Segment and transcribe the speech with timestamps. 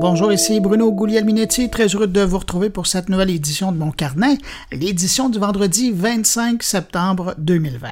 [0.00, 3.90] Bonjour, ici Bruno Guglielminetti, très heureux de vous retrouver pour cette nouvelle édition de mon
[3.90, 4.38] carnet,
[4.72, 7.90] l'édition du vendredi 25 septembre 2020.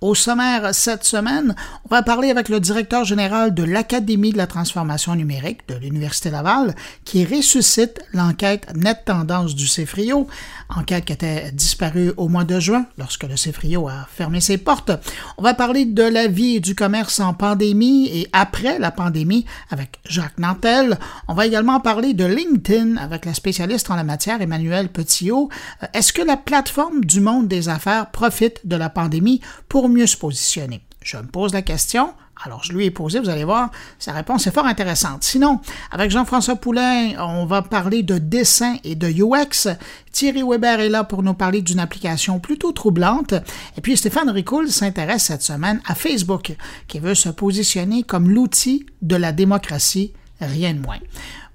[0.00, 4.46] Au sommaire cette semaine, on va parler avec le directeur général de l'Académie de la
[4.46, 10.28] transformation numérique de l'Université Laval qui ressuscite l'enquête Net Tendance du CEFRIO,
[10.68, 14.92] enquête qui était disparue au mois de juin lorsque le CEFRIO a fermé ses portes.
[15.36, 19.46] On va parler de la vie et du commerce en pandémie et après la pandémie
[19.68, 20.96] avec Jacques Nantel.
[21.26, 25.48] On va également parler de LinkedIn avec la spécialiste en la matière Emmanuel Petillot.
[25.82, 30.06] Euh, est-ce que la plateforme du monde des affaires profite de la pandémie pour mieux
[30.06, 30.82] se positionner?
[31.02, 32.12] Je me pose la question.
[32.44, 35.24] Alors, je lui ai posé, vous allez voir, sa réponse est fort intéressante.
[35.24, 39.68] Sinon, avec Jean-François Poulain, on va parler de dessin et de UX.
[40.12, 43.34] Thierry Weber est là pour nous parler d'une application plutôt troublante.
[43.76, 46.54] Et puis, Stéphane Ricoul s'intéresse cette semaine à Facebook,
[46.86, 50.98] qui veut se positionner comme l'outil de la démocratie, rien de moins.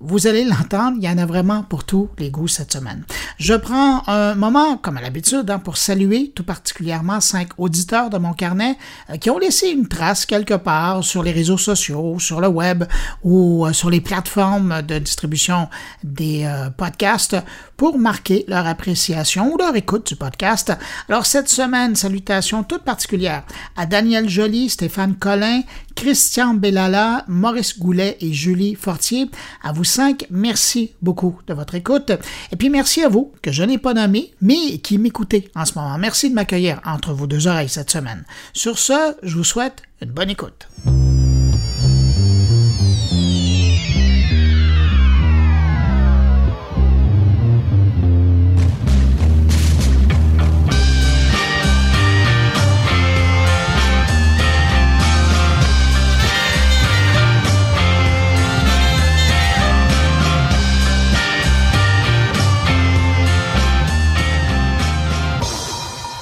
[0.06, 3.06] Vous allez l'entendre, il y en a vraiment pour tous les goûts cette semaine.
[3.38, 8.18] Je prends un moment, comme à l'habitude, hein, pour saluer tout particulièrement cinq auditeurs de
[8.18, 8.78] mon carnet
[9.10, 12.84] euh, qui ont laissé une trace quelque part sur les réseaux sociaux, sur le web
[13.23, 15.70] ou euh, sur les plateformes de distribution
[16.04, 17.38] des euh, podcasts
[17.84, 20.72] pour marquer leur appréciation ou leur écoute du podcast.
[21.09, 23.44] Alors cette semaine, salutations toutes particulières
[23.76, 29.30] à Daniel Joly, Stéphane Collin, Christian Bellala, Maurice Goulet et Julie Fortier.
[29.61, 32.14] À vous cinq, merci beaucoup de votre écoute.
[32.54, 35.78] Et puis merci à vous, que je n'ai pas nommé, mais qui m'écoutez en ce
[35.78, 35.98] moment.
[35.98, 38.23] Merci de m'accueillir entre vos deux oreilles cette semaine.
[38.54, 40.70] Sur ce, je vous souhaite une bonne écoute.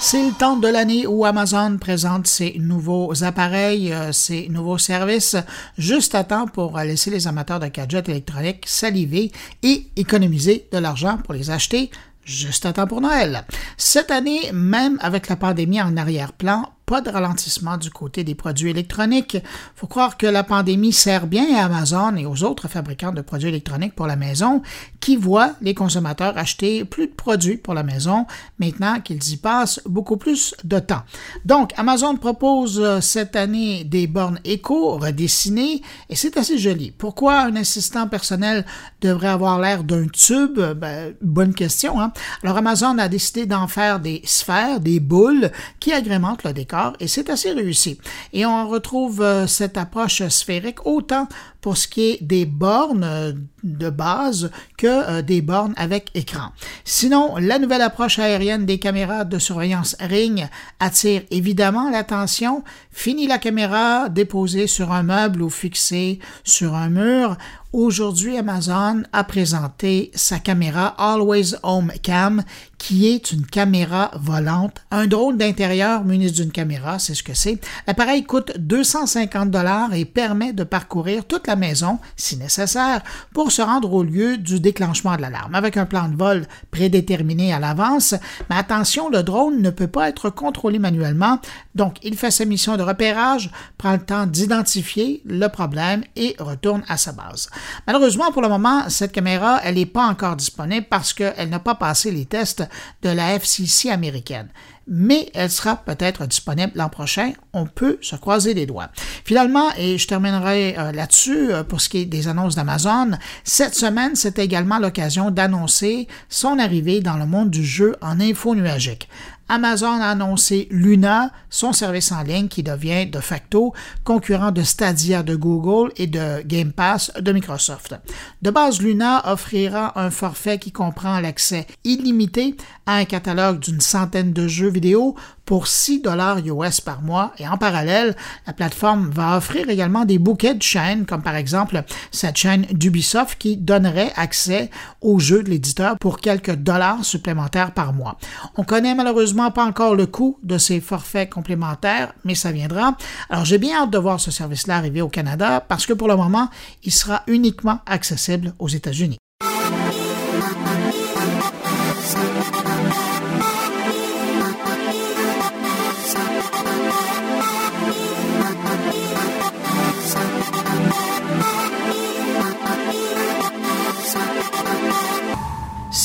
[0.04, 5.36] C'est le temps de l'année où Amazon présente ses nouveaux appareils, euh, ses nouveaux services,
[5.78, 11.20] juste à temps pour laisser les amateurs de gadgets électroniques saliver et économiser de l'argent
[11.24, 11.92] pour les acheter
[12.26, 13.46] juste à temps pour Noël.
[13.78, 18.70] Cette année, même avec la pandémie en arrière-plan, pas de ralentissement du côté des produits
[18.70, 19.38] électroniques.
[19.78, 23.48] Faut croire que la pandémie sert bien à Amazon et aux autres fabricants de produits
[23.48, 24.62] électroniques pour la maison
[25.00, 28.26] qui voient les consommateurs acheter plus de produits pour la maison
[28.60, 31.04] maintenant qu'ils y passent beaucoup plus de temps.
[31.46, 36.92] Donc, Amazon propose euh, cette année des bornes éco redessinées et c'est assez joli.
[36.92, 38.66] Pourquoi un assistant personnel
[39.00, 40.60] devrait avoir l'air d'un tube?
[40.60, 42.02] Ben, bonne question.
[42.02, 42.12] Hein?
[42.44, 47.08] Alors, Amazon a décidé d'en faire des sphères, des boules qui agrémentent le décor et
[47.08, 48.00] c'est assez réussi.
[48.34, 51.28] Et on retrouve euh, cette approche sphérique autant
[51.62, 53.34] pour ce qui est des bornes euh,
[53.64, 56.50] de base que euh, des bornes avec écran.
[56.84, 60.48] Sinon, la nouvelle approche aérienne des caméras de surveillance Ring
[60.80, 62.64] attire évidemment l'attention.
[62.92, 67.38] Fini la caméra déposée sur un meuble ou fixée sur un mur.
[67.74, 72.44] Aujourd'hui, Amazon a présenté sa caméra Always Home Cam,
[72.78, 77.62] qui est une caméra volante, un drone d'intérieur muni d'une caméra, c'est ce que c'est.
[77.88, 83.62] L'appareil coûte 250 dollars et permet de parcourir toute la maison, si nécessaire, pour se
[83.62, 88.16] rendre au lieu du déclenchement de l'alarme, avec un plan de vol prédéterminé à l'avance.
[88.50, 91.40] Mais attention, le drone ne peut pas être contrôlé manuellement,
[91.74, 96.84] donc il fait sa mission de repérage, prend le temps d'identifier le problème et retourne
[96.90, 97.48] à sa base.
[97.88, 101.76] Malheureusement, pour le moment, cette caméra, elle n'est pas encore disponible parce qu'elle n'a pas
[101.76, 102.64] passé les tests
[103.02, 104.50] de la FCC américaine
[104.88, 107.32] mais elle sera peut-être disponible l'an prochain.
[107.54, 108.90] On peut se croiser les doigts.
[109.24, 113.12] Finalement, et je terminerai euh, là-dessus euh, pour ce qui est des annonces d'Amazon,
[113.44, 118.54] cette semaine, c'est également l'occasion d'annoncer son arrivée dans le monde du jeu en info
[118.54, 119.08] nuagique.
[119.52, 123.74] Amazon a annoncé Luna, son service en ligne qui devient de facto
[124.06, 127.96] concurrent de Stadia de Google et de Game Pass de Microsoft.
[128.42, 132.56] De base, Luna offrira un forfait qui comprend l'accès illimité
[132.86, 135.16] à un catalogue d'une centaine de jeux vidéo
[135.52, 138.16] pour 6 dollars US par mois et en parallèle,
[138.48, 143.38] la plateforme va offrir également des bouquets de chaînes comme par exemple cette chaîne d'Ubisoft
[143.38, 144.70] qui donnerait accès
[145.02, 148.18] aux jeux de l'éditeur pour quelques dollars supplémentaires par mois.
[148.56, 152.96] On connaît malheureusement pas encore le coût de ces forfaits complémentaires, mais ça viendra.
[153.30, 156.16] Alors j'ai bien hâte de voir ce service-là arriver au Canada parce que pour le
[156.16, 156.48] moment,
[156.86, 159.18] il sera uniquement accessible aux États-Unis.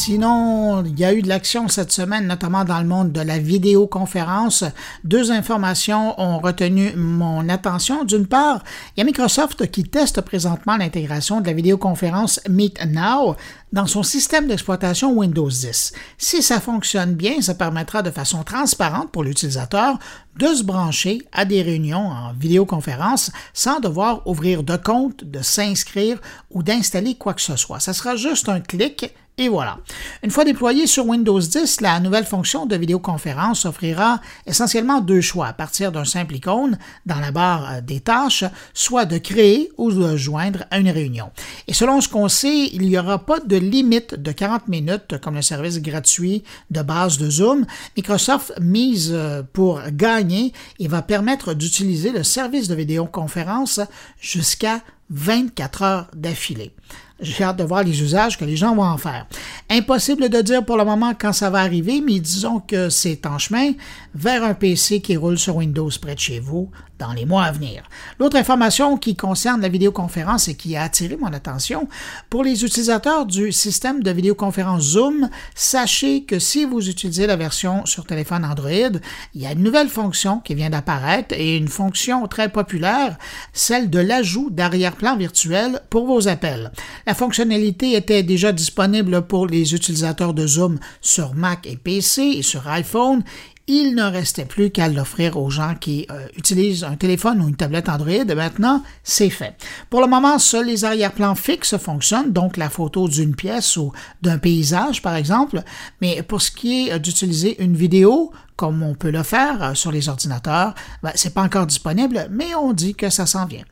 [0.06, 3.41] Sinon, il y a eu de l'action cette semaine, notamment dans le monde de la
[3.41, 4.62] vidéoconférence.
[5.03, 8.05] Deux informations ont retenu mon attention.
[8.05, 8.62] D'une part,
[8.97, 13.35] il y a Microsoft qui teste présentement l'intégration de la vidéoconférence Meet Now
[13.73, 15.93] dans son système d'exploitation Windows 10.
[16.19, 19.99] Si ça fonctionne bien, ça permettra de façon transparente pour l'utilisateur
[20.39, 26.19] de se brancher à des réunions en vidéoconférence sans devoir ouvrir de compte, de s'inscrire
[26.51, 27.81] ou d'installer quoi que ce soit.
[27.81, 29.79] Ça sera juste un clic et voilà.
[30.23, 35.49] Une fois déployée sur Windows 10, la nouvelle fonction de vidéoconférence offrira essentiellement deux choix
[35.49, 39.93] à partir d'un simple icône dans la barre euh, des tâches, soit de créer ou
[39.93, 41.33] de joindre à une réunion.
[41.69, 45.35] Et selon ce qu'on sait, il n'y aura pas de limite de 40 minutes comme
[45.35, 47.67] le service gratuit de base de Zoom.
[47.97, 53.81] Microsoft mise euh, pour gagner et va permettre d'utiliser le service de vidéoconférence
[54.20, 56.73] jusqu'à 24 heures d'affilée.
[57.19, 59.26] J'ai hâte de voir les usages que les gens vont en faire.
[59.70, 63.38] Impossible de dire pour le moment quand ça va arriver, mais disons que c'est en
[63.38, 63.73] chemin
[64.14, 67.52] vers un PC qui roule sur Windows près de chez vous dans les mois à
[67.52, 67.82] venir.
[68.19, 71.88] L'autre information qui concerne la vidéoconférence et qui a attiré mon attention,
[72.31, 77.84] pour les utilisateurs du système de vidéoconférence Zoom, sachez que si vous utilisez la version
[77.87, 78.98] sur téléphone Android,
[79.34, 83.19] il y a une nouvelle fonction qui vient d'apparaître et une fonction très populaire,
[83.52, 86.72] celle de l'ajout d'arrière-plan virtuel pour vos appels.
[87.06, 92.43] La fonctionnalité était déjà disponible pour les utilisateurs de Zoom sur Mac et PC et
[92.43, 93.22] sur iPhone
[93.69, 97.57] il ne restait plus qu'à l'offrir aux gens qui euh, utilisent un téléphone ou une
[97.57, 98.25] tablette Android.
[98.25, 99.57] Maintenant, c'est fait.
[99.91, 103.93] Pour le moment, seuls les arrière-plans fixes fonctionnent, donc la photo d'une pièce ou
[104.23, 105.63] d'un paysage, par exemple.
[106.01, 109.75] Mais pour ce qui est euh, d'utiliser une vidéo, comme on peut le faire euh,
[109.75, 113.65] sur les ordinateurs, ben, c'est pas encore disponible, mais on dit que ça s'en vient.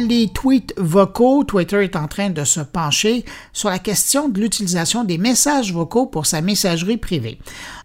[0.00, 5.04] Les tweets vocaux, Twitter est en train de se pencher sur la question de l'utilisation
[5.04, 7.38] des messages vocaux pour sa messagerie privée.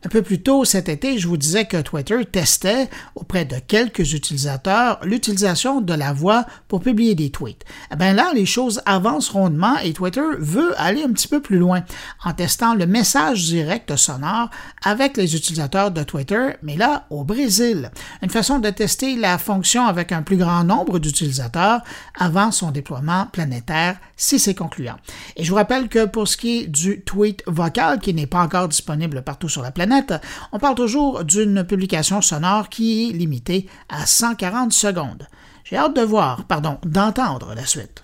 [0.06, 4.14] Un peu plus tôt cet été, je vous disais que Twitter testait auprès de quelques
[4.14, 7.66] utilisateurs l'utilisation de la voix pour publier des tweets.
[7.92, 11.58] Eh bien là, les choses avancent rondement et Twitter veut aller un petit peu plus
[11.58, 11.84] loin
[12.24, 14.50] en testant le message direct sonore
[14.86, 17.92] avec les utilisateurs de Twitter, mais là au Brésil.
[18.22, 21.82] Une façon de tester la fonction avec un plus grand nombre d'utilisateurs
[22.18, 24.98] avant son déploiement planétaire si c'est concluant.
[25.36, 28.42] Et je vous rappelle que pour ce qui est du tweet vocal qui n'est pas
[28.42, 29.89] encore disponible partout sur la planète,
[30.52, 35.28] on parle toujours d'une publication sonore qui est limitée à 140 secondes.
[35.64, 38.04] J'ai hâte de voir, pardon, d'entendre la suite.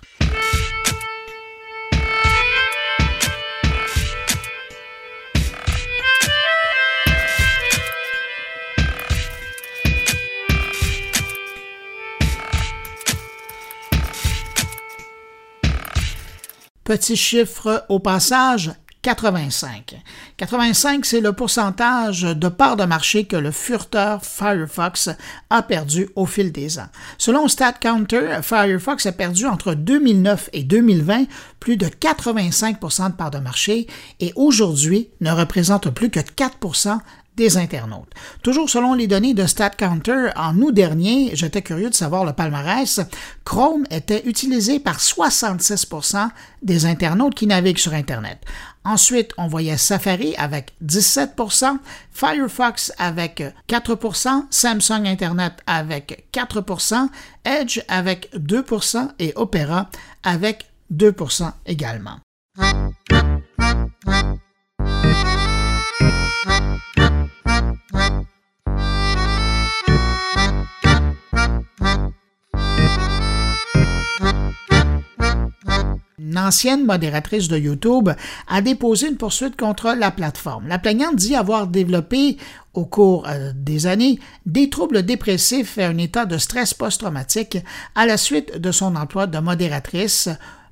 [16.84, 18.70] Petit chiffre au passage,
[19.06, 20.02] 85.
[20.36, 25.10] 85, c'est le pourcentage de part de marché que le furteur Firefox
[25.48, 26.88] a perdu au fil des ans.
[27.16, 31.26] Selon StatCounter, Firefox a perdu entre 2009 et 2020
[31.60, 33.86] plus de 85% de part de marché
[34.18, 36.58] et aujourd'hui ne représente plus que 4
[37.36, 38.12] des internautes.
[38.42, 43.00] Toujours selon les données de StatCounter, en août dernier, j'étais curieux de savoir le palmarès,
[43.44, 46.28] Chrome était utilisé par 66%
[46.62, 48.38] des internautes qui naviguent sur Internet.
[48.84, 51.78] Ensuite, on voyait Safari avec 17%
[52.12, 57.08] Firefox avec 4% Samsung Internet avec 4%
[57.44, 59.90] Edge avec 2% et Opera
[60.22, 62.20] avec 2% également.
[76.36, 78.10] Une ancienne modératrice de YouTube,
[78.46, 80.68] a déposé une poursuite contre la plateforme.
[80.68, 82.36] La plaignante dit avoir développé
[82.74, 87.58] au cours euh, des années des troubles dépressifs et un état de stress post-traumatique
[87.94, 90.28] à la suite de son emploi de modératrice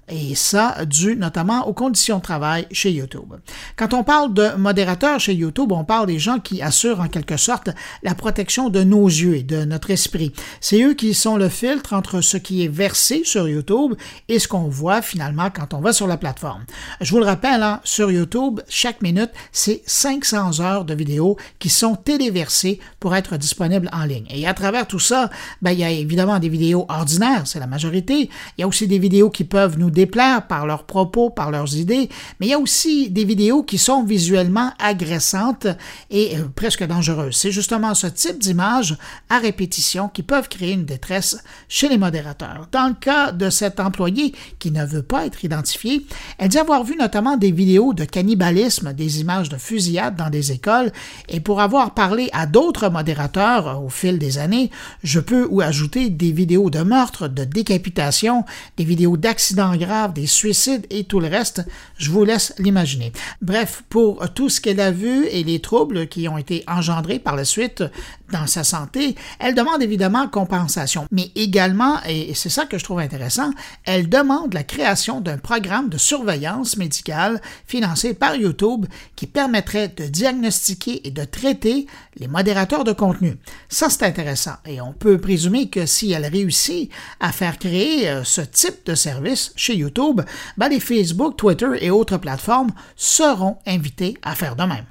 [0.08, 3.34] et ça dû notamment aux conditions de travail chez YouTube.
[3.76, 7.36] Quand on parle de modérateurs chez YouTube, on parle des gens qui assurent en quelque
[7.36, 7.70] sorte
[8.02, 10.32] la protection de nos yeux et de notre esprit.
[10.60, 13.94] C'est eux qui sont le filtre entre ce qui est versé sur YouTube
[14.28, 16.64] et ce qu'on voit finalement quand on va sur la plateforme.
[17.00, 21.68] Je vous le rappelle, hein, sur YouTube, chaque minute, c'est 500 heures de vidéos qui
[21.68, 24.26] sont téléversées pour être disponibles en ligne.
[24.30, 25.30] Et à travers tout ça,
[25.62, 28.30] ben, il y a évidemment des vidéos ordinaires, c'est la majorité.
[28.56, 31.76] Il y a aussi des vidéos qui peuvent nous déplaire par leurs propos, par leurs
[31.76, 35.66] idées, mais il y a aussi des vidéos qui sont visuellement agressantes
[36.10, 37.36] et euh, presque dangereuses.
[37.36, 38.96] C'est justement ce type d'images
[39.30, 42.68] à répétition qui peuvent créer une détresse chez les modérateurs.
[42.72, 46.06] Dans le cas de cet employé qui ne veut pas être identifié,
[46.38, 50.52] elle dit avoir vu notamment des vidéos de cannibalisme, des images de fusillade dans des
[50.52, 50.92] écoles,
[51.28, 54.70] et pour avoir parlé à d'autres modérateurs euh, au fil des années,
[55.02, 58.44] je peux ou ajouter des vidéos de meurtres, de décapitation,
[58.76, 59.70] des vidéos d'accidents
[60.14, 61.64] des suicides et tout le reste.
[61.96, 63.12] Je vous laisse l'imaginer.
[63.42, 67.36] Bref, pour tout ce qu'elle a vu et les troubles qui ont été engendrés par
[67.36, 67.84] la suite
[68.30, 73.00] dans sa santé, elle demande évidemment compensation, mais également, et c'est ça que je trouve
[73.00, 73.50] intéressant,
[73.84, 80.06] elle demande la création d'un programme de surveillance médicale financé par YouTube qui permettrait de
[80.06, 83.36] diagnostiquer et de traiter les modérateurs de contenu.
[83.68, 86.90] Ça, c'est intéressant et on peut présumer que si elle réussit
[87.20, 90.22] à faire créer euh, ce type de service chez YouTube,
[90.56, 94.86] ben les Facebook, Twitter et autres plateformes seront invités à faire de même.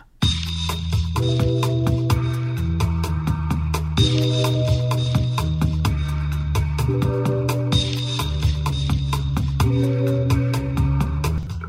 [4.43, 4.72] thank you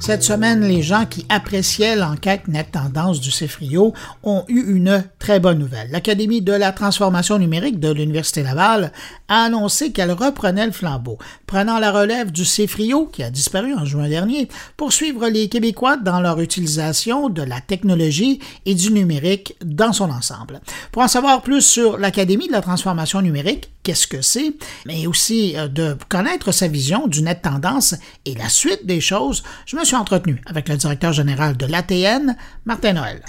[0.05, 5.41] Cette semaine, les gens qui appréciaient l'enquête Net Tendance du CEFRIO ont eu une très
[5.41, 5.91] bonne nouvelle.
[5.91, 8.93] L'Académie de la transformation numérique de l'Université Laval
[9.29, 13.87] a annoncé qu'elle reprenait le flambeau, prenant la relève du CEFRIO, qui a disparu en
[13.87, 14.47] juin dernier,
[14.77, 20.11] pour suivre les Québécois dans leur utilisation de la technologie et du numérique dans son
[20.11, 20.61] ensemble.
[20.93, 24.55] Pour en savoir plus sur l'Académie de la transformation numérique, qu'est-ce que c'est,
[24.87, 29.45] mais aussi euh, de connaître sa vision du net tendance et la suite des choses,
[29.67, 33.23] je me suis entretenu avec le directeur général de l'ATN, Martin Noël.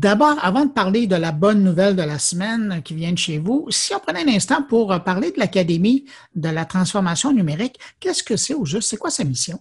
[0.00, 3.38] D'abord, avant de parler de la bonne nouvelle de la semaine qui vient de chez
[3.38, 8.24] vous, si on prenait un instant pour parler de l'Académie de la transformation numérique, qu'est-ce
[8.24, 8.88] que c'est au juste?
[8.90, 9.60] C'est quoi sa mission?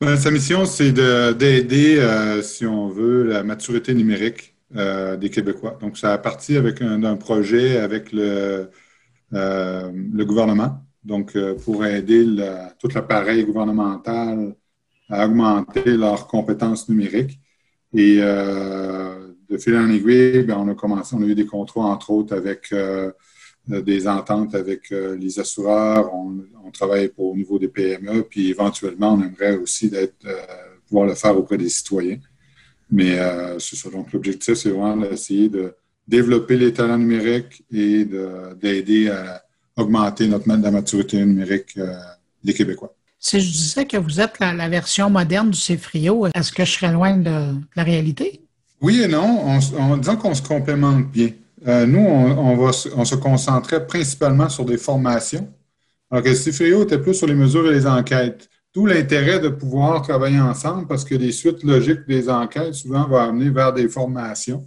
[0.00, 5.78] Ben, sa mission, c'est d'aider, euh, si on veut, la maturité numérique euh, des Québécois.
[5.80, 8.64] Donc, ça a parti avec un, projet avec le, euh,
[9.32, 12.24] le gouvernement, donc pour aider
[12.78, 14.54] tout l'appareil gouvernemental
[15.12, 17.38] à augmenter leurs compétences numériques.
[17.94, 21.82] Et euh, de fil en aiguille, ben, on a commencé, on a eu des contrats,
[21.82, 23.12] entre autres, avec euh,
[23.68, 26.12] des ententes avec euh, les assureurs.
[26.14, 29.92] On, travaille pour, au niveau des PME, puis éventuellement, on aimerait aussi
[30.88, 32.18] pouvoir le faire auprès des citoyens.
[32.90, 33.18] Mais
[33.58, 33.90] c'est ça.
[33.90, 35.74] Donc, l'objectif, c'est vraiment d'essayer de
[36.12, 38.06] développer les talents numériques et
[38.60, 39.42] d'aider à
[39.76, 41.78] augmenter notre la maturité numérique
[42.44, 42.92] des Québécois.
[43.18, 46.92] Si je disais que vous êtes la, version moderne du CFRIO, est-ce que je serais
[46.92, 48.42] loin de la réalité?
[48.80, 51.30] Oui et non, en disant qu'on se complémente bien.
[51.66, 55.48] Euh, nous, on, va, on se concentrait principalement sur des formations,
[56.10, 58.50] alors que le CFRIO était plus sur les mesures et les enquêtes.
[58.72, 63.18] Tout l'intérêt de pouvoir travailler ensemble parce que les suites logiques des enquêtes souvent vont
[63.18, 64.66] amener vers des formations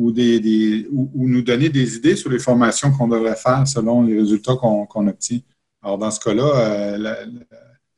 [0.00, 5.06] ou, nous donner des idées sur les formations qu'on devrait faire selon les résultats qu'on
[5.06, 5.40] obtient.
[5.82, 7.26] Alors, dans ce cas-là, euh,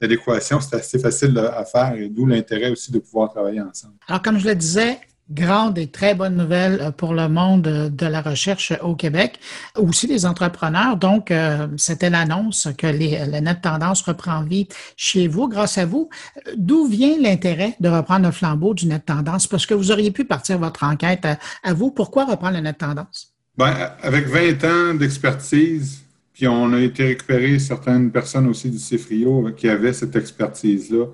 [0.00, 3.94] l'adéquation, c'est assez facile à faire et d'où l'intérêt aussi de pouvoir travailler ensemble.
[4.06, 4.98] Alors, comme je le disais,
[5.32, 9.38] grande et très bonne nouvelle euh, pour le monde de la recherche au Québec,
[9.76, 10.96] aussi les entrepreneurs.
[10.96, 15.86] Donc, euh, c'était l'annonce que les, la net tendance reprend vie chez vous, grâce à
[15.86, 16.08] vous.
[16.56, 19.46] D'où vient l'intérêt de reprendre le flambeau du net tendance?
[19.46, 21.26] Parce que vous auriez pu partir votre enquête
[21.62, 21.90] à, vous.
[21.90, 23.32] Pourquoi reprendre le net tendance?
[23.56, 29.50] Bien, avec 20 ans d'expertise, puis on a été récupérer certaines personnes aussi du CFRIO
[29.56, 31.06] qui avaient cette expertise-là.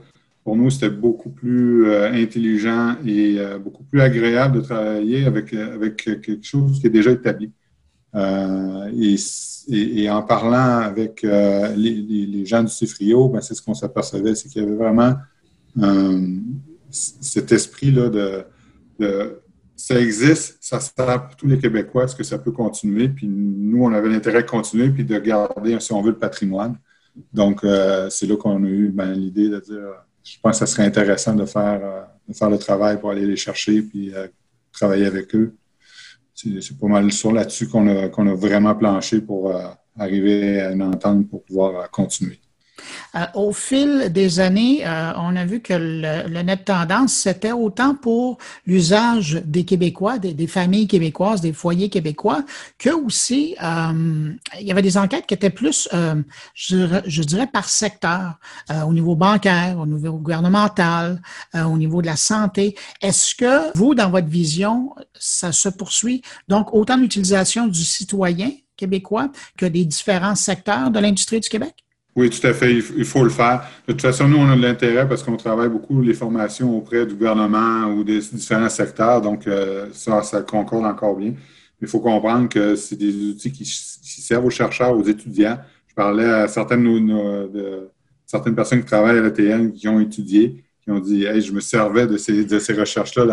[0.48, 5.52] Pour nous, c'était beaucoup plus euh, intelligent et euh, beaucoup plus agréable de travailler avec,
[5.52, 7.52] avec quelque chose qui est déjà établi.
[8.14, 8.90] Euh,
[9.68, 14.62] et, en parlant avec les, gens du CFRIO, ben, c'est ce qu'on s'apercevait, c'est qu'il
[14.62, 15.16] y avait vraiment
[16.90, 19.42] cet esprit-là de,
[19.76, 23.10] ça existe, ça sert pour tous les Québécois, est-ce que ça peut continuer?
[23.10, 26.78] Puis nous, on avait l'intérêt de continuer puis de garder, si on veut, le patrimoine.
[27.34, 30.66] Donc, euh, c'est là qu'on a eu ben, l'idée de dire, je pense que ça
[30.66, 34.28] serait intéressant de faire, euh, de faire le travail pour aller les chercher puis euh,
[34.72, 35.54] travailler avec eux.
[36.34, 39.52] C'est pas mal sur là-dessus qu'on a, qu'on a vraiment planché pour
[39.98, 42.38] arriver à une entente pour pouvoir continuer.
[43.14, 47.94] Euh, au fil des années, euh, on a vu que le, net tendance, c'était autant
[47.94, 52.44] pour l'usage des Québécois, des, familles québécoises, des foyers québécois,
[52.78, 55.88] que aussi, euh, il y avait des enquêtes qui étaient plus,
[56.54, 58.38] je, je, dirais, par secteur,
[58.86, 61.20] au niveau bancaire, au niveau gouvernemental,
[61.54, 62.76] au niveau de la santé.
[63.00, 66.22] Est-ce que vous, dans votre vision, ça se poursuit?
[66.48, 71.74] Donc, autant d'utilisation du citoyen québécois que des différents secteurs de l'industrie du Québec?
[72.18, 72.74] Oui, tout à fait.
[72.74, 73.64] Il faut le faire.
[73.86, 77.06] De toute façon, nous, on a de l'intérêt parce qu'on travaille beaucoup les formations auprès
[77.06, 79.20] du gouvernement ou des différents secteurs.
[79.20, 81.34] Donc, euh, ça, ça concorde encore bien.
[81.80, 85.58] Il faut comprendre que c'est des outils qui, servent aux chercheurs, aux étudiants.
[85.86, 86.82] Je parlais à certaines,
[88.56, 92.08] personnes qui travaillent à l'ETN qui ont étudié, qui ont dit Hey, je me servais
[92.08, 93.26] de ces, recherches-là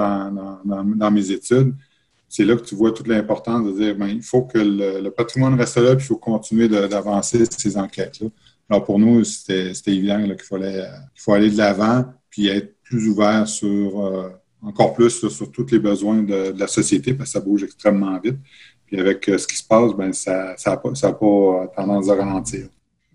[0.63, 1.73] dans, mes études.
[2.29, 5.55] C'est là que tu vois toute l'importance de dire ben, il faut que le, patrimoine
[5.55, 8.27] reste là, puis il faut continuer d'avancer ces enquêtes-là.
[8.69, 13.07] Alors pour nous, c'était évident qu'il fallait qu'il faut aller de l'avant puis être plus
[13.07, 14.29] ouvert sur euh,
[14.61, 18.37] encore plus sur, tous les besoins de, la société parce que ça bouge extrêmement vite.
[18.85, 22.15] Puis avec euh, ce qui se passe, ben ça n'a ça pas, pas tendance à
[22.15, 22.67] ralentir.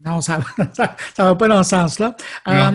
[0.05, 2.17] Non, ça ne va pas dans ce sens-là.
[2.49, 2.71] Euh,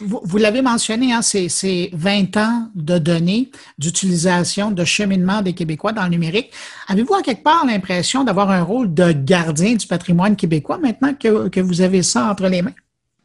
[0.00, 6.04] vous, l'avez mentionné, hein, c'est 20 ans de données d'utilisation, de cheminement des Québécois dans
[6.04, 6.50] le numérique.
[6.88, 11.48] Avez-vous à quelque part l'impression d'avoir un rôle de gardien du patrimoine québécois maintenant que,
[11.48, 12.74] que vous avez ça entre les mains?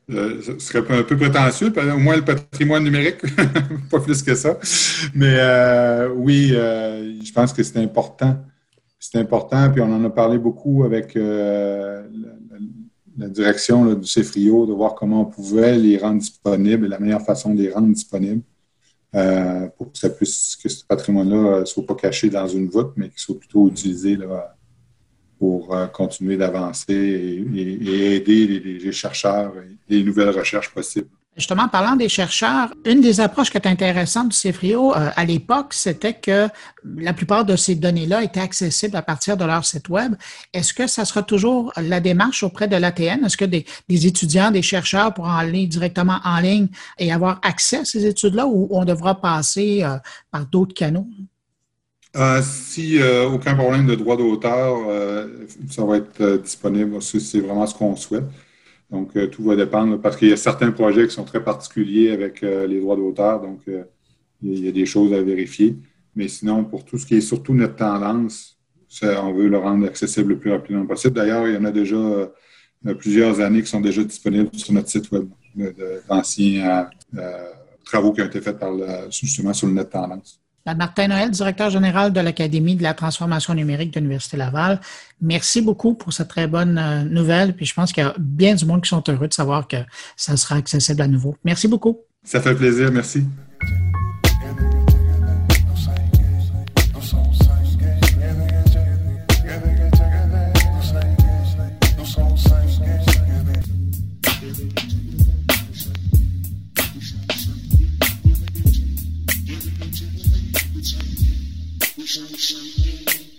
[0.10, 3.22] Euh, ce serait un peu prétentieux, au moins le patrimoine numérique,
[3.92, 4.58] pas plus que ça.
[5.14, 8.38] Mais euh, oui, je pense que c'est important.
[9.00, 11.16] C'est important, puis on en a parlé beaucoup avec
[13.18, 17.54] la direction du CFRIO de voir comment on pouvait les rendre disponibles la meilleure façon
[17.54, 18.44] de les rendre disponibles
[19.16, 22.92] euh, pour que, ça puisse, que ce patrimoine-là ne soit pas caché dans une voûte,
[22.96, 24.18] mais qu'il soit plutôt utilisé
[25.40, 31.10] pour euh, continuer d'avancer et, aider les, chercheurs et les nouvelles recherches possibles.
[31.38, 35.68] Justement, parlant des chercheurs, une des approches qui est intéressante du CFRIO euh, à l'époque,
[35.76, 36.48] c'était que
[36.84, 40.16] la plupart de ces données-là étaient accessibles à partir de leur site Web.
[40.52, 43.24] Est-ce que ça sera toujours la démarche auprès de l'ATN?
[43.24, 47.86] Est-ce que des, étudiants, des chercheurs pourront aller directement en ligne et avoir accès à
[47.86, 49.98] ces études-là ou on devra passer euh,
[50.32, 51.08] par d'autres canaux?
[52.16, 52.98] Euh, si
[53.32, 54.76] aucun problème de droit d'auteur,
[55.70, 57.00] ça va être disponible.
[57.00, 58.26] C'est vraiment ce qu'on souhaite.
[58.90, 62.12] Donc, euh, tout va dépendre parce qu'il y a certains projets qui sont très particuliers
[62.12, 63.42] avec euh, les droits d'auteur.
[63.42, 63.84] Donc, euh,
[64.42, 65.76] il y a des choses à vérifier.
[66.16, 68.58] Mais sinon, pour tout ce qui est surtout notre tendance,
[69.02, 71.16] on veut le rendre accessible le plus rapidement possible.
[71.16, 72.32] D'ailleurs, il y en a déjà
[72.98, 75.28] plusieurs années qui sont déjà disponibles sur notre site web
[76.08, 76.90] d'anciens
[77.84, 78.74] travaux qui ont été faits par
[79.12, 80.40] justement sur le net tendance.
[80.76, 84.80] Martin Noël, directeur général de l'Académie de la transformation numérique de l'Université Laval.
[85.22, 87.56] Merci beaucoup pour cette très bonne euh, nouvelle.
[87.56, 89.78] Puis je pense qu'il y a bien du monde qui sont heureux de savoir que
[90.16, 91.36] ça sera accessible à nouveau.
[91.44, 92.00] Merci beaucoup.
[92.24, 92.92] Ça fait plaisir.
[92.92, 93.24] Merci.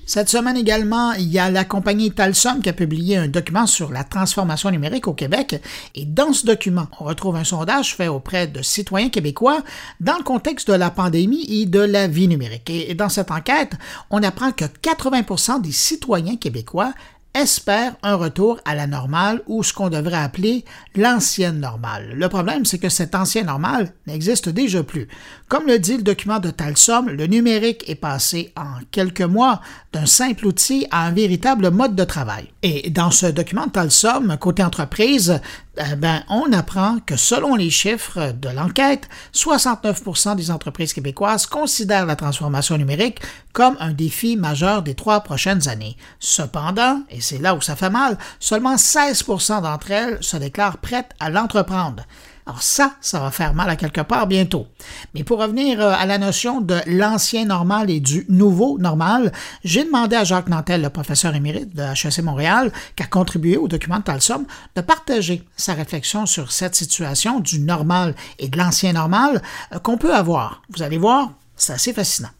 [0.08, 3.92] Cette semaine également, il y a la compagnie Talsom qui a publié un document sur
[3.92, 5.60] la transformation numérique au Québec.
[5.94, 9.62] Et dans ce document, on retrouve un sondage fait auprès de citoyens québécois
[10.00, 12.70] dans le contexte de la pandémie et de la vie numérique.
[12.70, 13.72] Et dans cette enquête,
[14.08, 16.94] on apprend que 80% des citoyens québécois
[17.38, 20.64] espère un retour à la normale ou ce qu'on devrait appeler
[20.96, 22.12] l'ancienne normale.
[22.14, 25.08] Le problème, c'est que cette ancienne normale n'existe déjà plus.
[25.48, 29.60] Comme le dit le document de Talsom, le numérique est passé en quelques mois
[29.92, 32.48] d'un simple outil à un véritable mode de travail.
[32.62, 35.40] Et dans ce document de Talsom, côté entreprise,
[35.78, 42.06] eh ben, on apprend que selon les chiffres de l'enquête, 69% des entreprises québécoises considèrent
[42.06, 43.20] la transformation numérique
[43.58, 45.96] comme un défi majeur des trois prochaines années.
[46.20, 51.10] Cependant, et c'est là où ça fait mal, seulement 16% d'entre elles se déclarent prêtes
[51.18, 52.04] à l'entreprendre.
[52.46, 54.68] Alors ça, ça va faire mal à quelque part bientôt.
[55.12, 59.32] Mais pour revenir euh, à la notion de l'ancien normal et du nouveau normal,
[59.64, 63.66] j'ai demandé à Jacques Nantel, le professeur émérite de HEC Montréal, qui a contribué au
[63.66, 68.92] document de Talsom, de partager sa réflexion sur cette situation du normal et de l'ancien
[68.92, 69.42] normal
[69.74, 70.62] euh, qu'on peut avoir.
[70.70, 72.30] Vous allez voir, c'est assez fascinant.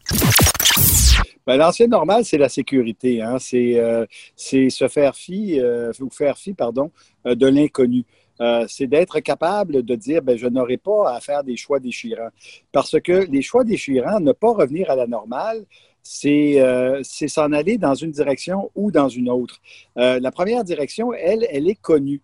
[1.46, 3.22] Ben, l'ancien normal, c'est la sécurité.
[3.22, 3.38] Hein?
[3.38, 4.04] C'est euh,
[4.36, 5.60] se faire fi,
[6.00, 6.90] ou faire fi, pardon,
[7.24, 8.04] de l'inconnu.
[8.40, 12.30] Euh, c'est d'être capable de dire ben, je n'aurai pas à faire des choix déchirants.
[12.72, 15.64] Parce que les choix déchirants, ne pas revenir à la normale,
[16.02, 19.60] c'est euh, s'en aller dans une direction ou dans une autre.
[19.98, 22.22] Euh, la première direction, elle, elle est connue.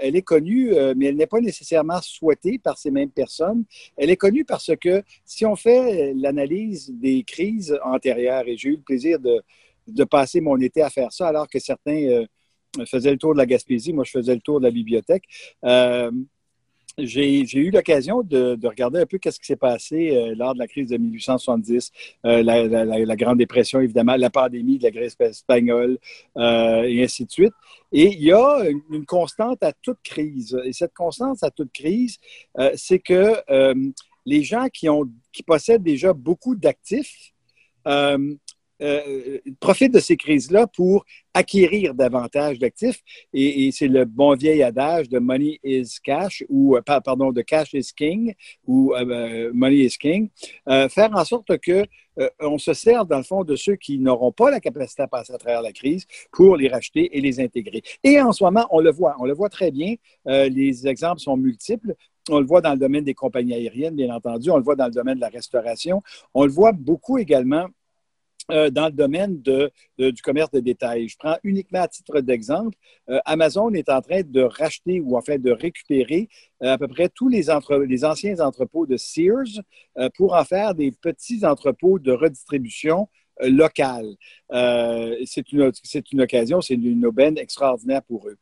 [0.00, 3.64] Elle est connue, mais elle n'est pas nécessairement souhaitée par ces mêmes personnes.
[3.96, 8.76] Elle est connue parce que si on fait l'analyse des crises antérieures, et j'ai eu
[8.76, 9.42] le plaisir de,
[9.86, 12.24] de, passer mon été à faire ça, alors que certains
[12.86, 15.24] faisaient le tour de la Gaspésie, moi je faisais le tour de la bibliothèque
[16.98, 20.66] j'ai eu l'occasion de, regarder un peu qu'est-ce qui s'est passé euh, lors de la
[20.66, 21.92] crise de 1870,
[22.24, 25.98] euh, la, Grande Dépression, évidemment, la pandémie de la grippe espagnole,
[26.36, 27.52] euh, et ainsi de suite.
[27.92, 30.58] Et il y a une, constante à toute crise.
[30.64, 32.18] Et cette constante à toute crise,
[32.74, 33.36] c'est que
[34.24, 37.32] les gens qui, ont, qui possèdent déjà beaucoup d'actifs,
[38.82, 43.00] euh, profite de ces crises-là pour acquérir davantage d'actifs.
[43.32, 47.72] Et, c'est le bon vieil adage de money is cash, ou euh, pardon, de cash
[47.72, 48.34] is king,
[48.66, 50.28] ou euh, money is king.
[50.66, 51.84] faire en sorte que
[52.40, 55.34] on se sert, dans le fond, de ceux qui n'auront pas la capacité à passer
[55.34, 57.82] à travers la crise pour les racheter et les intégrer.
[58.02, 59.96] Et en ce moment, on le voit, on le voit très bien.
[60.24, 61.94] les exemples sont multiples.
[62.30, 64.50] On le voit dans le domaine des compagnies aériennes, bien entendu.
[64.50, 66.02] On le voit dans le domaine de la restauration.
[66.34, 67.66] On le voit beaucoup également
[68.52, 71.08] euh, dans le domaine du commerce de détail.
[71.08, 72.76] Je prends uniquement à titre d'exemple,
[73.10, 76.28] euh, Amazon est en train de racheter ou en fait de récupérer
[76.62, 77.46] euh, à peu près tous les,
[77.88, 79.62] les anciens entrepôts de Sears
[80.16, 83.08] pour en faire des petits entrepôts de redistribution
[83.40, 84.14] locale.
[84.50, 85.72] c'est une,
[86.12, 88.36] une, occasion, c'est une, aubaine extraordinaire pour eux.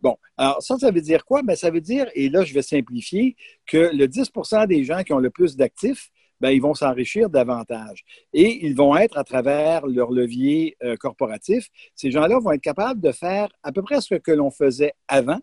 [0.00, 1.42] Bon, alors ça, ça veut dire quoi?
[1.42, 5.12] Ben, ça veut dire, et là, je vais simplifier, que le 10% des gens qui
[5.12, 8.04] ont le plus d'actifs ben, ils vont s'enrichir davantage.
[8.32, 13.00] Et ils vont être, à travers leur levier euh, corporatif, ces gens-là vont être capables
[13.00, 15.40] de faire à peu près ce que l'on faisait avant,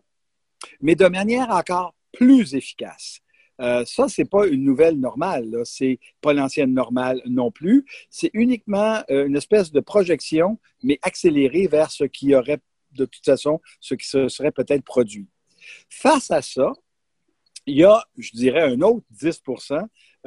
[0.80, 3.20] mais de manière encore plus efficace.
[3.60, 7.84] Euh, ça, ce n'est pas une nouvelle normale, ce n'est pas l'ancienne normale non plus.
[8.08, 12.60] C'est uniquement euh, une espèce de projection, mais accélérée vers ce qui aurait
[12.92, 15.28] de toute façon, ce qui se serait peut-être produit.
[15.90, 16.72] Face à ça,
[17.66, 19.82] il y a, je dirais, un autre 10 euh,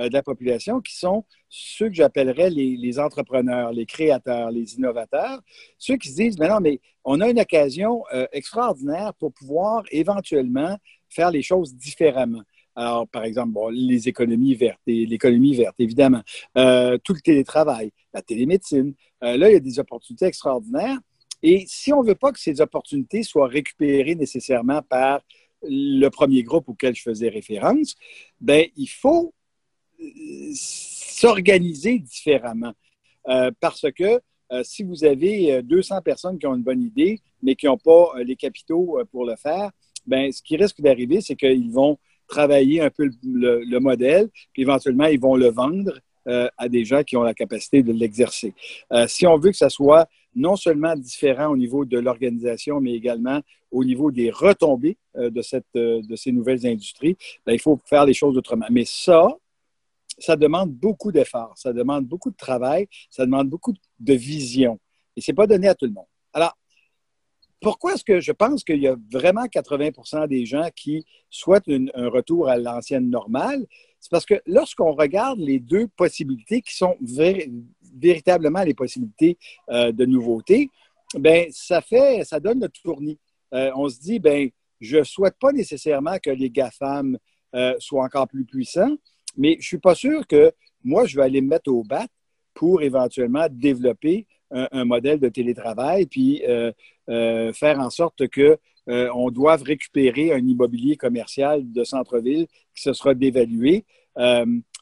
[0.09, 5.41] de la population qui sont ceux que j'appellerais les, entrepreneurs, les créateurs, les innovateurs,
[5.77, 9.83] ceux qui se disent, mais non, mais on a une occasion euh, extraordinaire pour pouvoir
[9.91, 10.77] éventuellement
[11.09, 12.43] faire les choses différemment.
[12.75, 16.21] Alors, par exemple, les économies vertes, l'économie verte, évidemment,
[16.57, 18.93] euh, tout le télétravail, la télémédecine.
[19.21, 20.97] là, il y a des opportunités extraordinaires.
[21.43, 25.21] Et si on ne veut pas que ces opportunités soient récupérées nécessairement par
[25.63, 27.95] le premier groupe auquel je faisais référence,
[28.39, 29.33] ben, il faut
[30.53, 32.73] s'organiser différemment.
[33.27, 34.19] Euh, parce que
[34.51, 37.77] euh, si vous avez 200 euh, personnes qui ont une bonne idée, mais qui n'ont
[37.77, 39.71] pas les capitaux pour le faire,
[40.05, 45.05] ben, ce qui risque d'arriver, c'est qu'ils vont travailler un peu le, modèle, puis éventuellement,
[45.05, 48.53] ils vont le vendre à des gens qui ont la capacité de l'exercer.
[49.07, 53.41] si on veut que ça soit non seulement différent au niveau de l'organisation, mais également
[53.71, 58.13] au niveau des retombées de, cette, de ces nouvelles industries, ben, il faut faire les
[58.13, 58.67] choses autrement.
[58.69, 59.35] Mais ça,
[60.19, 64.79] ça demande beaucoup d'efforts, ça demande beaucoup de travail, ça demande beaucoup de vision.
[65.15, 66.05] Et ce n'est pas donné à tout le monde.
[66.33, 66.57] Alors,
[67.59, 72.09] pourquoi est-ce que je pense qu'il y a vraiment 80% des gens qui souhaitent un
[72.09, 73.65] retour à l'ancienne normale?
[73.99, 76.97] C'est parce que lorsqu'on regarde les deux possibilités qui sont
[77.93, 79.37] véritablement les possibilités
[79.69, 80.71] euh, de nouveauté,
[81.13, 83.19] ben ça fait, ça donne le tournis.
[83.53, 87.17] Euh, on se dit, ben je souhaite pas nécessairement que les GAFAM
[87.53, 88.95] euh, soient encore plus puissants,
[89.37, 90.51] mais je ne suis pas sûr que
[90.83, 92.07] moi, je vais aller me mettre au bat
[92.53, 96.71] pour éventuellement développer un, modèle de télétravail, puis euh,
[97.09, 98.57] euh, faire en sorte qu'on
[98.89, 103.85] euh, doive récupérer un immobilier commercial de centre-ville qui se sera dévalué.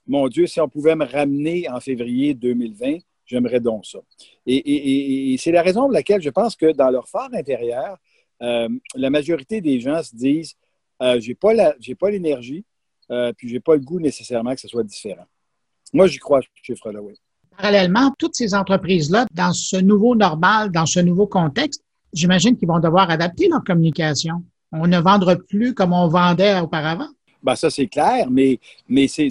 [0.08, 4.00] mon Dieu, si on pouvait me ramener en février 2020, j'aimerais donc ça.
[4.48, 7.98] Et, c'est la raison pour laquelle je pense que dans leur phare intérieur,
[8.40, 10.56] la majorité des gens se disent
[11.20, 12.66] j'ai pas l'énergie,
[13.12, 15.26] euh, puis je n'ai pas le goût nécessairement que ce soit différent.
[15.94, 17.14] Moi, j'y crois, ce chiffre-là, oui.
[17.58, 22.80] Parallèlement, toutes ces entreprises-là, dans ce nouveau normal, dans ce nouveau contexte, j'imagine qu'ils vont
[22.80, 24.44] devoir adapter leur communication.
[24.72, 27.10] On ne vendra plus comme on vendait auparavant.
[27.42, 29.30] Ben, ça, c'est clair, mais, mais c'est,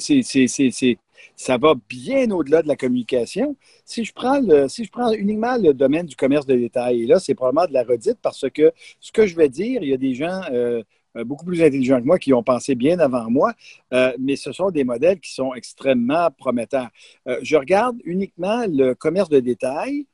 [1.36, 3.56] ça va bien au-delà de la communication.
[3.84, 7.06] Si je, prends le, si je prends uniquement le domaine du commerce de détail, et
[7.06, 9.94] là, c'est probablement de la redite parce que ce que je vais dire, il y
[9.94, 10.82] a des gens euh, euh,
[11.24, 13.52] beaucoup plus intelligents que moi qui ont pensé bien avant moi,
[13.92, 16.88] euh, mais ce sont des modèles qui sont extrêmement prometteurs.
[17.26, 20.06] Euh, je regarde uniquement le commerce de détail.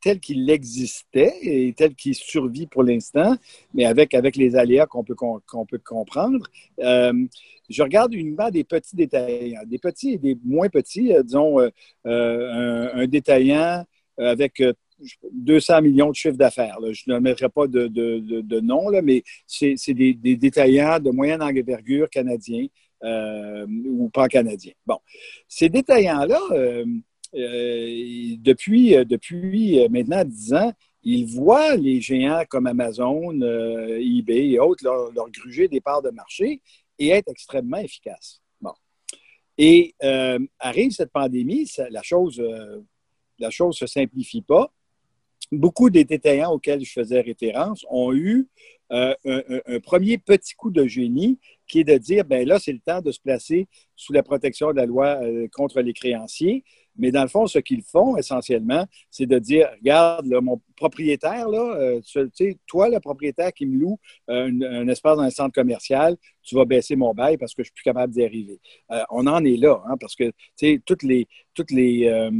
[0.00, 3.36] tel qu'il existait et tel qu'il survit pour l'instant,
[3.74, 6.48] mais avec, avec les aléas qu'on peut, qu'on peut comprendre.
[6.78, 11.60] je regarde uniquement des petits détaillants, des petits et des moins petits, disons
[12.04, 13.84] un, détaillant
[14.18, 14.62] avec
[15.32, 16.78] 200 millions de chiffre d'affaires.
[16.92, 22.08] Je ne mettrai pas de, de, nom, là, mais c'est des, détaillants de moyenne envergure
[22.10, 22.66] canadiens
[23.04, 24.72] euh, ou pas canadiens.
[24.86, 24.98] Bon,
[25.48, 26.86] ces détaillants-là, euh,
[27.34, 34.84] euh, depuis, depuis maintenant 10 ans, ils voient les géants comme Amazon, eBay et autres
[34.84, 36.60] leur, gruger des parts de marché
[36.98, 38.40] et être extrêmement efficaces.
[38.60, 38.72] Bon.
[39.58, 39.94] Et
[40.58, 42.42] arrive cette pandémie, la chose
[43.38, 44.72] la chose ne se simplifie pas
[45.52, 48.48] beaucoup des détaillants auxquels je faisais référence ont eu
[48.92, 52.78] euh, un, premier petit coup de génie qui est de dire, ben là, c'est le
[52.78, 56.62] temps de se placer sous la protection de la loi euh, contre les créanciers.
[56.96, 61.76] Mais dans le fond, ce qu'ils font essentiellement, c'est de dire, regarde, mon propriétaire, là,
[61.76, 62.00] euh,
[62.66, 66.94] toi, le propriétaire qui me loue un, espace dans un centre commercial, tu vas baisser
[66.94, 68.60] mon bail parce que je suis plus capable d'y arriver.
[69.10, 70.32] on en est là, hein, parce que
[70.86, 72.30] toutes les, toutes les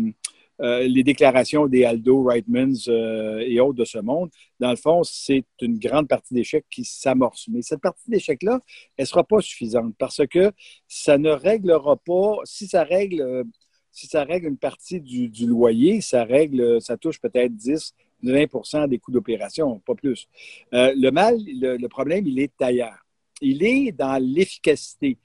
[0.62, 5.02] euh, les déclarations des Aldo, Reitmans euh, et autres de ce monde, dans le fond,
[5.04, 7.46] c'est une grande partie d'échecs qui s'amorce.
[7.48, 8.60] Mais cette partie d'échecs-là,
[8.96, 10.52] elle ne sera pas suffisante parce que
[10.88, 13.44] ça ne réglera pas, si ça règle, euh,
[13.92, 18.98] si ça règle une partie du, loyer, ça règle, ça touche peut-être 10, 20% des
[18.98, 20.28] coûts d'opération, pas plus.
[20.72, 23.06] le mal, le, problème, il est ailleurs.
[23.40, 25.16] Il est dans l'efficacité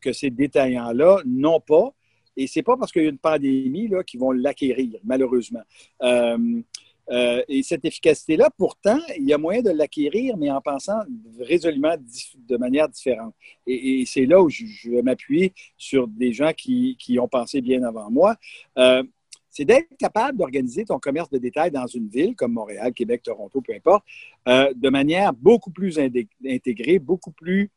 [0.00, 1.94] que ces détaillants-là n'ont pas
[2.36, 5.62] et c'est pas parce qu'il y a une pandémie qu'ils vont l'acquérir, malheureusement.
[6.02, 6.62] Euh,
[7.08, 10.98] euh, et cette efficacité-là, pourtant, il y a moyen de l'acquérir, mais en pensant
[11.38, 11.94] résolument
[12.36, 13.34] de manière différente.
[13.66, 18.10] Et, c'est là où je, vais m'appuyer sur des gens qui, ont pensé bien avant
[18.10, 18.36] moi.
[18.76, 19.02] Euh,
[19.48, 23.62] c'est d'être capable d'organiser ton commerce de détail dans une ville comme Montréal, Québec, Toronto,
[23.62, 24.04] peu importe,
[24.46, 27.70] de manière beaucoup plus intégrée, beaucoup plus,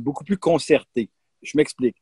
[0.00, 1.10] beaucoup plus concertée.
[1.42, 1.96] Je m'explique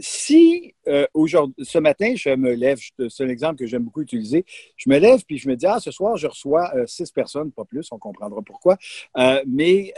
[0.00, 4.44] si euh, aujourd'hui, ce matin, je me lève, c'est un exemple que j'aime beaucoup utiliser,
[4.76, 7.52] je me lève puis je me dis, ah, ce soir, je reçois euh, six personnes,
[7.52, 8.76] pas plus, on comprendra pourquoi,
[9.16, 9.94] euh, mais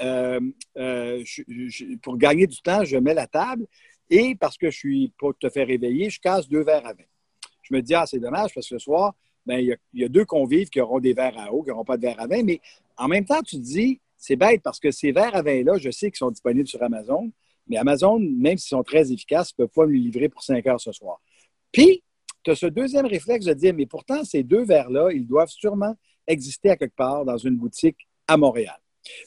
[2.03, 3.67] pour gagner du temps, je mets la table
[4.11, 7.05] et parce que je suis pour te faire réveiller, je casse deux verres à vin.
[7.63, 9.15] Je me dis, ah, c'est dommage parce que ce soir,
[9.47, 11.97] ben, il, y a, deux convives qui auront des verres à eau, qui n'auront pas
[11.97, 12.61] de verre à vin, mais
[12.97, 15.91] en même temps, tu te dis, c'est bête parce que ces verres à vin-là, je
[15.91, 17.31] sais qu'ils sont disponibles sur Amazon.
[17.69, 20.81] Mais Amazon, même s'ils sont très efficaces, ne peuvent pas me livrer pour 5 heures
[20.81, 21.21] ce soir.
[21.73, 22.03] Puis,
[22.43, 25.95] tu as ce deuxième réflexe de dire, mais pourtant, ces deux verres-là, ils doivent sûrement
[26.27, 28.79] exister à quelque part dans une boutique à Montréal.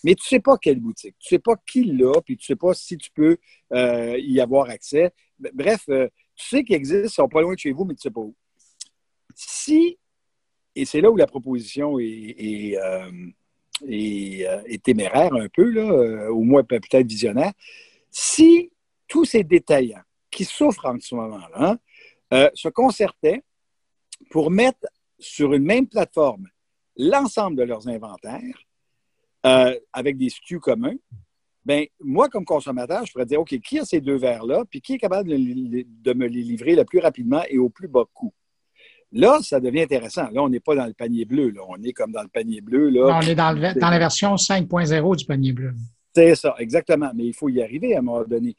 [0.03, 2.43] Mais tu ne sais pas quelle boutique, tu ne sais pas qui l'a, puis tu
[2.43, 3.37] ne sais pas si tu peux
[3.73, 5.11] euh, y avoir accès.
[5.53, 7.99] Bref, euh, tu sais qu'ils existent, ils sont pas loin de chez vous, mais tu
[7.99, 8.35] ne sais pas où.
[9.33, 9.97] Si,
[10.75, 13.11] et c'est là où la proposition est, euh,
[14.83, 17.53] téméraire un peu, là, au moins peut-être visionnaire,
[18.11, 18.71] si
[19.07, 21.77] tous ces détaillants qui souffrent en ce moment-là hein,
[22.33, 23.43] euh, se concertaient
[24.29, 24.87] pour mettre
[25.19, 26.47] sur une même plateforme
[26.97, 28.65] l'ensemble de leurs inventaires
[29.45, 30.95] euh, avec des SKU communs,
[31.63, 34.93] ben moi, comme consommateur, je pourrais dire, OK, qui a ces deux verres-là, puis qui
[34.93, 38.33] est capable de, me les livrer le plus rapidement et au plus bas coût?
[39.11, 40.29] Là, ça devient intéressant.
[40.31, 41.49] Là, on n'est pas dans le panier bleu.
[41.49, 41.61] Là.
[41.67, 42.89] On est comme dans le panier bleu.
[42.89, 43.19] Là.
[43.19, 45.73] on est dans, dans la version 5.0 du panier bleu.
[46.13, 47.11] C'est ça, exactement.
[47.15, 48.55] Mais il faut y arriver à un moment donné.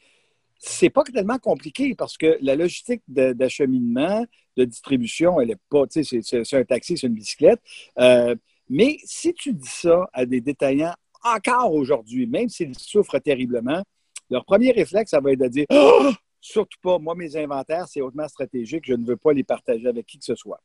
[0.58, 4.24] C'est pas tellement compliqué parce que la logistique d'acheminement,
[4.56, 7.60] de, distribution, elle est pas, tu sais, c'est un taxi, c'est une bicyclette.
[7.98, 8.36] Euh,
[8.68, 13.82] mais si tu dis ça à des détaillants encore aujourd'hui, même s'ils souffrent terriblement,
[14.30, 18.00] leur premier réflexe, ça va être de dire oh, surtout pas, moi, mes inventaires, c'est
[18.00, 20.60] hautement stratégique, je ne veux pas les partager avec qui que ce soit.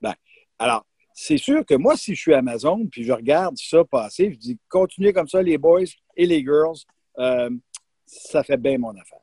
[0.00, 0.14] Ben,
[0.58, 4.38] alors, c'est sûr que moi, si je suis Amazon, puis je regarde ça passer, je
[4.38, 5.84] dis continuez comme ça, les boys
[6.16, 6.78] et les girls,
[7.18, 7.50] euh,
[8.06, 9.20] ça fait bien mon affaire.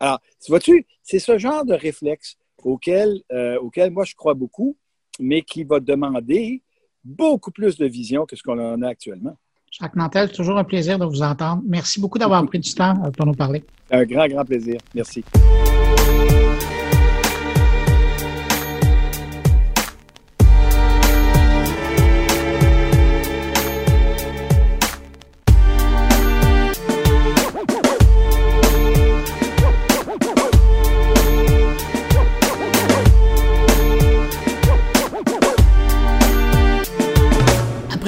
[0.00, 4.76] Alors, vois-tu, c'est ce genre de réflexe auquel, euh, auquel moi je crois beaucoup,
[5.20, 6.62] mais qui va demander
[7.04, 9.36] beaucoup plus de vision que ce qu'on en a actuellement.
[9.70, 11.62] Jacques Nantel, toujours un plaisir de vous entendre.
[11.66, 13.64] Merci beaucoup d'avoir pris du temps pour nous parler.
[13.90, 14.78] Un grand, grand plaisir.
[14.94, 15.24] Merci.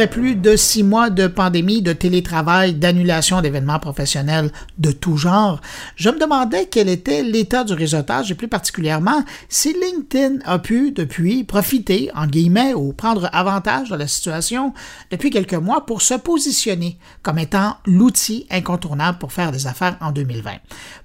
[0.01, 5.61] Après plus de six mois de pandémie, de télétravail, d'annulation d'événements professionnels de tout genre,
[5.95, 10.93] je me demandais quel était l'état du réseautage et plus particulièrement si LinkedIn a pu
[10.93, 14.73] depuis profiter, en guillemets, ou prendre avantage de la situation
[15.11, 20.13] depuis quelques mois pour se positionner comme étant l'outil incontournable pour faire des affaires en
[20.13, 20.51] 2020.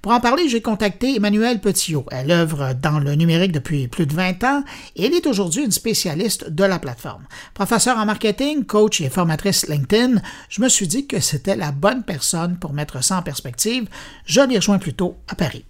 [0.00, 2.06] Pour en parler, j'ai contacté Emmanuel Petillot.
[2.10, 5.70] Elle œuvre dans le numérique depuis plus de 20 ans et elle est aujourd'hui une
[5.70, 7.24] spécialiste de la plateforme.
[7.52, 12.04] Professeur en marketing, coach et formatrice LinkedIn, je me suis dit que c'était la bonne
[12.04, 13.88] personne pour mettre ça en perspective.
[14.24, 15.64] Je l'ai rejoint plutôt à Paris.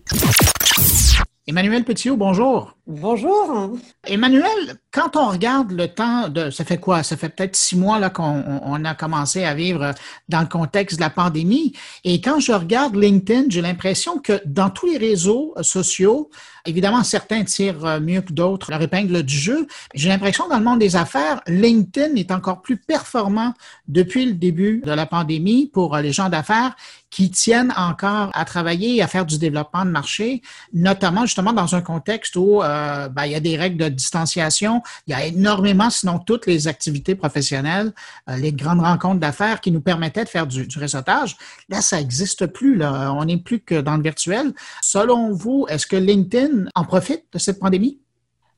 [1.46, 2.76] Emmanuel Petitot, bonjour.
[2.86, 3.78] Bonjour.
[4.06, 7.02] Emmanuel, quand on regarde le temps de, ça fait quoi?
[7.02, 9.92] Ça fait peut-être six mois là qu'on a commencé à vivre
[10.30, 11.74] dans le contexte de la pandémie.
[12.02, 16.30] Et quand je regarde LinkedIn, j'ai l'impression que dans tous les réseaux sociaux,
[16.64, 19.66] évidemment, certains tirent mieux que d'autres leur épingle du jeu.
[19.94, 23.52] J'ai l'impression que dans le monde des affaires, LinkedIn est encore plus performant
[23.88, 26.74] depuis le début de la pandémie pour les gens d'affaires
[27.10, 31.74] qui tiennent encore à travailler et à faire du développement de marché, notamment justement dans
[31.74, 35.24] un contexte où euh, ben, il y a des règles de distanciation, il y a
[35.24, 37.92] énormément, sinon toutes les activités professionnelles,
[38.28, 41.36] euh, les grandes rencontres d'affaires qui nous permettaient de faire du, réseautage.
[41.68, 42.82] Là, ça n'existe plus.
[42.84, 44.52] On n'est plus que dans le virtuel.
[44.82, 48.00] Selon vous, est-ce que LinkedIn en profite de cette pandémie?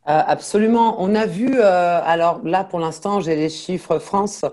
[0.09, 0.97] Euh, absolument.
[1.03, 4.45] On a vu, euh, alors là pour l'instant j'ai les chiffres France,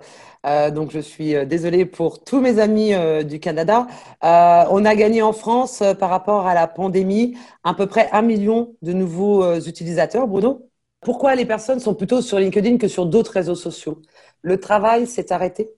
[0.75, 3.87] donc je suis désolée pour tous mes amis du Canada.
[4.21, 8.75] on a gagné en France par rapport à la pandémie à peu près un million
[8.83, 10.64] de nouveaux utilisateurs, Bruno.
[11.05, 14.01] Pourquoi les personnes sont plutôt sur LinkedIn que sur d'autres réseaux sociaux?
[14.41, 15.69] Le travail s'est arrêté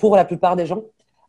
[0.00, 0.82] pour la plupart des gens.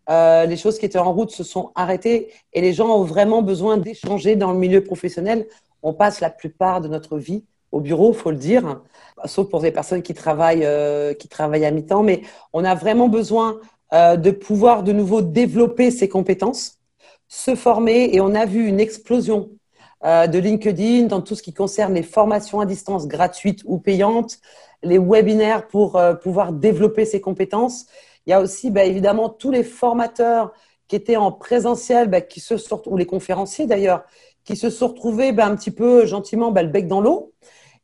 [0.10, 3.78] les choses qui étaient en route se sont arrêtées et les gens ont vraiment besoin
[3.78, 5.47] d'échanger dans le milieu professionnel.
[5.84, 8.82] On passe la plupart de notre vie au bureau, faut le dire,
[9.25, 12.02] sauf pour des personnes qui travaillent, euh, qui travaillent à mi-temps.
[12.02, 12.23] Mais
[12.54, 13.60] on a vraiment besoin
[13.93, 16.80] euh, de pouvoir de nouveau développer ses compétences,
[17.28, 19.58] se former, et on a vu une explosion euh,
[20.03, 24.39] de LinkedIn dans tout ce qui concerne les formations à distance gratuites ou payantes,
[24.81, 27.85] les webinaires pour pouvoir développer ses compétences.
[28.25, 30.53] Il y a aussi, bah, évidemment, tous les formateurs
[30.88, 34.03] qui étaient en présentiel, bah, qui se sont, ou les conférenciers d'ailleurs,
[34.43, 37.33] qui se sont retrouvés bah, un petit peu gentiment le bec dans l'eau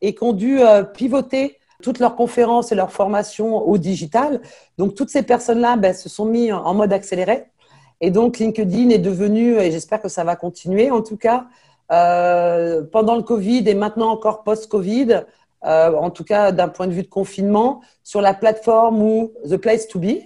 [0.02, 4.42] et qui ont dû euh, pivoter toutes leurs conférences et leurs formations au digital.
[4.78, 7.46] Donc, toutes ces personnes-là se sont mis en mode accéléré.
[8.02, 11.46] Et donc, LinkedIn est devenu, et j'espère que ça va continuer en tout cas, euh,
[11.90, 15.24] pendant le Covid et maintenant encore post-Covid,
[15.64, 19.58] euh, en tout cas d'un point de vue de confinement, sur la plateforme ou The
[19.58, 20.18] Place to Be,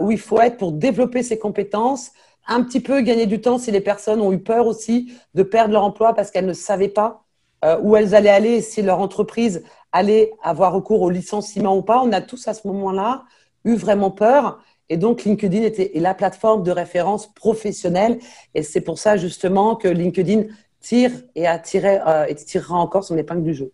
[0.00, 2.10] où il faut être pour développer ses compétences,
[2.48, 5.72] un petit peu gagner du temps si les personnes ont eu peur aussi de perdre
[5.74, 7.24] leur emploi parce qu'elles ne savaient pas
[7.64, 12.00] euh, où elles allaient aller, si leur entreprise allait avoir recours au licenciement ou pas.
[12.02, 13.24] On a tous à ce moment-là
[13.64, 14.60] eu vraiment peur.
[14.90, 18.18] Et donc, LinkedIn était la plateforme de référence professionnelle.
[18.54, 20.44] Et c'est pour ça, justement, que LinkedIn
[20.80, 23.72] tire et, a tiré, euh, et tirera encore son épingle du jeu.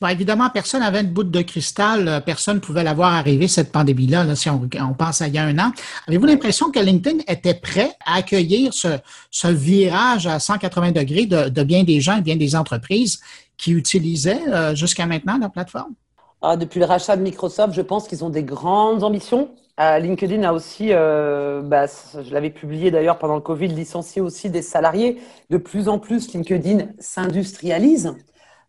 [0.00, 3.70] Bon, évidemment, personne n'avait une boule de cristal, euh, personne ne pouvait l'avoir arrivé, cette
[3.70, 5.72] pandémie-là, là, si on, on, pense à il y a un an.
[6.06, 8.88] Avez-vous l'impression que LinkedIn était prêt à accueillir ce,
[9.30, 13.20] ce virage à 180 degrés de, de, bien des gens et bien des entreprises
[13.58, 15.92] qui utilisaient euh, jusqu'à maintenant la plateforme?
[16.40, 19.50] Ah, depuis le rachat de Microsoft, je pense qu'ils ont des grandes ambitions.
[19.78, 24.50] Euh, LinkedIn a aussi, euh, bah, je l'avais publié d'ailleurs pendant le Covid, licencié aussi
[24.50, 25.20] des salariés.
[25.50, 28.16] De plus en plus, LinkedIn s'industrialise.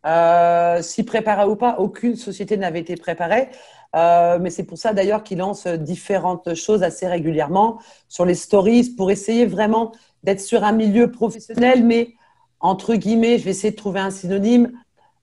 [0.05, 3.49] Euh, S'y préparait ou pas, aucune société n'avait été préparée.
[3.93, 9.09] Mais c'est pour ça d'ailleurs qu'il lance différentes choses assez régulièrement sur les stories pour
[9.09, 9.93] essayer vraiment
[10.23, 12.13] d'être sur un milieu professionnel, mais
[12.59, 14.71] entre guillemets, je vais essayer de trouver un synonyme.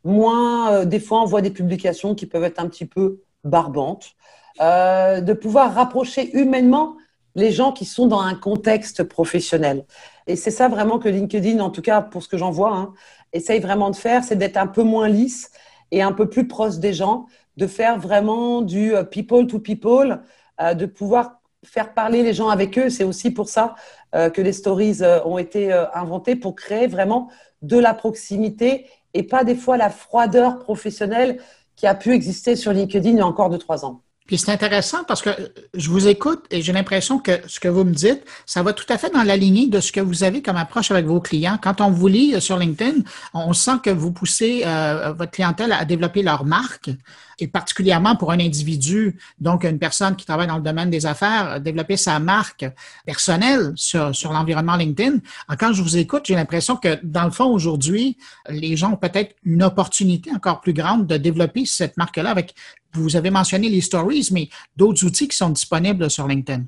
[0.02, 4.16] Moins, des fois, on voit des publications qui peuvent être un petit peu barbantes.
[4.60, 6.96] Euh, de pouvoir rapprocher humainement
[7.34, 9.84] les gens qui sont dans un contexte professionnel.
[10.26, 12.94] Et c'est ça vraiment que LinkedIn, en tout cas pour ce que j'en vois, hein,
[13.34, 15.50] essaye vraiment de faire, c'est d'être un peu moins lisse
[15.90, 20.22] et un peu plus proche des gens, de faire vraiment du euh, people to people,
[20.60, 22.88] euh, de pouvoir faire parler les gens avec eux.
[22.88, 23.74] C'est aussi pour ça
[24.14, 27.28] euh, que les stories ont été inventées pour créer vraiment
[27.62, 31.40] de la proximité et pas des fois la froideur professionnelle
[31.74, 34.02] qui a pu exister sur LinkedIn il y a encore deux, trois ans.
[34.26, 35.30] Puis c'est intéressant parce que
[35.74, 38.84] je vous écoute et j'ai l'impression que ce que vous me dites, ça va tout
[38.88, 41.58] à fait dans la lignée de ce que vous avez comme approche avec vos clients.
[41.62, 43.02] Quand on vous lit sur LinkedIn,
[43.34, 46.90] on sent que vous poussez euh, votre clientèle à développer leur marque
[47.38, 51.60] et particulièrement pour un individu, donc une personne qui travaille dans le domaine des affaires,
[51.60, 52.66] développer sa marque
[53.04, 55.18] personnelle sur, sur l'environnement LinkedIn.
[55.58, 58.16] Quand je vous écoute, j'ai l'impression que dans le fond, aujourd'hui,
[58.48, 62.54] les gens ont peut-être une opportunité encore plus grande de développer cette marque-là avec
[62.92, 66.64] vous avez mentionné les Stories, mais d'autres outils qui sont disponibles sur LinkedIn.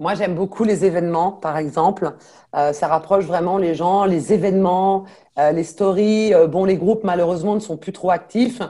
[0.00, 2.14] Moi, j'aime beaucoup les événements, par exemple.
[2.56, 5.04] Euh, ça rapproche vraiment les gens, les événements,
[5.38, 6.32] euh, les stories.
[6.32, 8.62] Euh, bon, les groupes, malheureusement, ne sont plus trop actifs.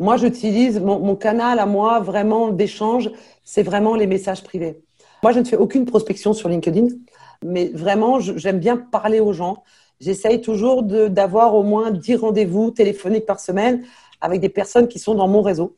[0.00, 3.10] Moi, j'utilise mon, canal à moi, vraiment, d'échange,
[3.44, 4.82] c'est vraiment les messages privés.
[5.22, 6.86] Moi, je ne fais aucune prospection sur LinkedIn,
[7.44, 9.64] mais vraiment, j'aime bien parler aux gens.
[10.00, 13.84] J'essaye toujours d'avoir au moins 10 rendez-vous téléphoniques par semaine
[14.22, 15.76] avec des personnes qui sont dans mon réseau.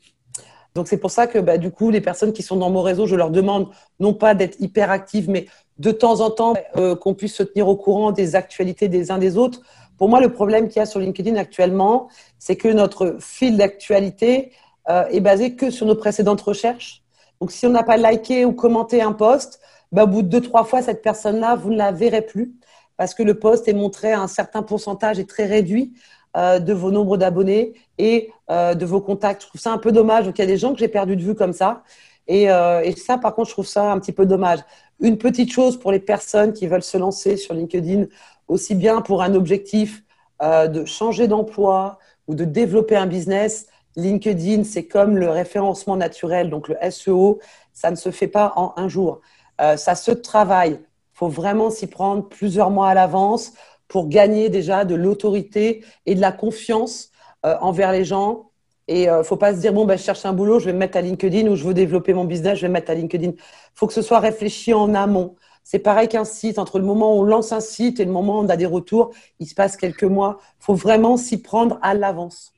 [0.75, 3.07] Donc c'est pour ça que bah, du coup, les personnes qui sont dans mon réseau,
[3.07, 3.69] je leur demande
[3.99, 5.47] non pas d'être hyper actives, mais
[5.79, 9.19] de temps en temps euh, qu'on puisse se tenir au courant des actualités des uns
[9.19, 9.63] des autres.
[9.99, 12.09] Pour moi, le problème qu'il y a sur LinkedIn actuellement,
[12.39, 14.53] c'est que notre fil d'actualité
[14.89, 17.03] euh, est basé que sur nos précédentes recherches.
[17.41, 19.61] Donc si on n'a pas liké ou commenté un post,
[19.93, 22.55] bah, au bout de deux, trois fois, cette personne-là, vous ne la verrez plus
[22.97, 25.95] parce que le post est montré à un certain pourcentage et très réduit
[26.37, 29.43] euh, de vos nombres d'abonnés et euh, de vos contacts.
[29.43, 30.27] Je trouve ça un peu dommage.
[30.27, 31.83] Donc, il y a des gens que j'ai perdu de vue comme ça.
[32.31, 34.61] Euh, et, ça, par contre, je trouve ça un petit peu dommage.
[35.01, 38.07] Une petite chose pour les personnes qui veulent se lancer sur LinkedIn,
[38.47, 40.05] aussi bien pour un objectif
[40.41, 43.67] de changer d'emploi ou de développer un business.
[43.97, 47.41] LinkedIn, c'est comme le référencement naturel, donc le SEO,
[47.73, 49.21] ça ne se fait pas en un jour.
[49.59, 50.79] ça se travaille.
[50.81, 53.53] Il faut vraiment s'y prendre plusieurs mois à l'avance
[53.91, 57.11] pour gagner déjà de l'autorité et de la confiance
[57.45, 58.53] euh, envers les gens.
[58.87, 60.73] Et ne euh, faut pas se dire bon ben je cherche un boulot, je vais
[60.73, 62.95] me mettre à LinkedIn ou je veux développer mon business, je vais me mettre à
[62.95, 63.33] LinkedIn.
[63.75, 65.35] Faut que ce soit réfléchi en amont.
[65.65, 66.61] C'est pareil qu'un site.
[66.61, 68.67] Entre le moment où on lance un site et le moment où on a des
[68.67, 69.11] retours,
[69.41, 70.39] il se passe quelques mois.
[70.61, 72.53] Faut vraiment s'y prendre à l'avance.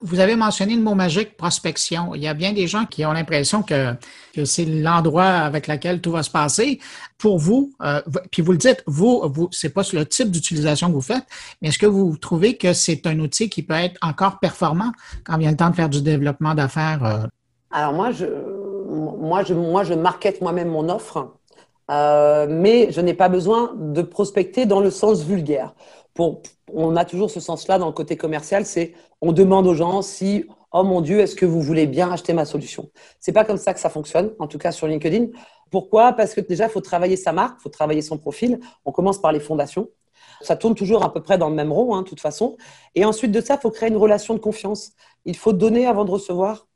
[0.00, 2.14] Vous avez mentionné le mot magique prospection.
[2.14, 3.94] Il y a bien des gens qui ont l'impression que,
[4.44, 6.78] c'est l'endroit avec lequel tout va se passer.
[7.18, 10.92] Pour vous, euh, puis vous le dites, vous, vous c'est pas le type d'utilisation que
[10.92, 11.24] vous faites,
[11.60, 14.92] mais est-ce que vous trouvez que c'est un outil qui peut être encore performant
[15.24, 17.04] quand vient le temps de faire du développement d'affaires?
[17.04, 17.26] Euh?
[17.72, 18.26] Alors moi, je,
[18.86, 21.34] moi, je, moi, je market moi-même mon offre,
[21.90, 25.74] euh, mais je n'ai pas besoin de prospecter dans le sens vulgaire
[26.72, 30.44] on a toujours ce sens-là dans le côté commercial, c'est on demande aux gens si,
[30.72, 32.90] oh mon Dieu, est-ce que vous voulez bien acheter ma solution?
[33.20, 35.26] C'est pas comme ça que ça fonctionne, en tout cas sur LinkedIn.
[35.70, 36.12] Pourquoi?
[36.12, 38.58] Parce que déjà, il faut travailler sa marque, il faut travailler son profil.
[38.84, 39.88] On commence par les fondations.
[40.40, 42.56] Ça tourne toujours à peu près dans le même rond, hein, de toute façon.
[42.94, 44.92] Et ensuite de ça, il faut créer une relation de confiance.
[45.24, 46.66] Il faut donner avant de recevoir.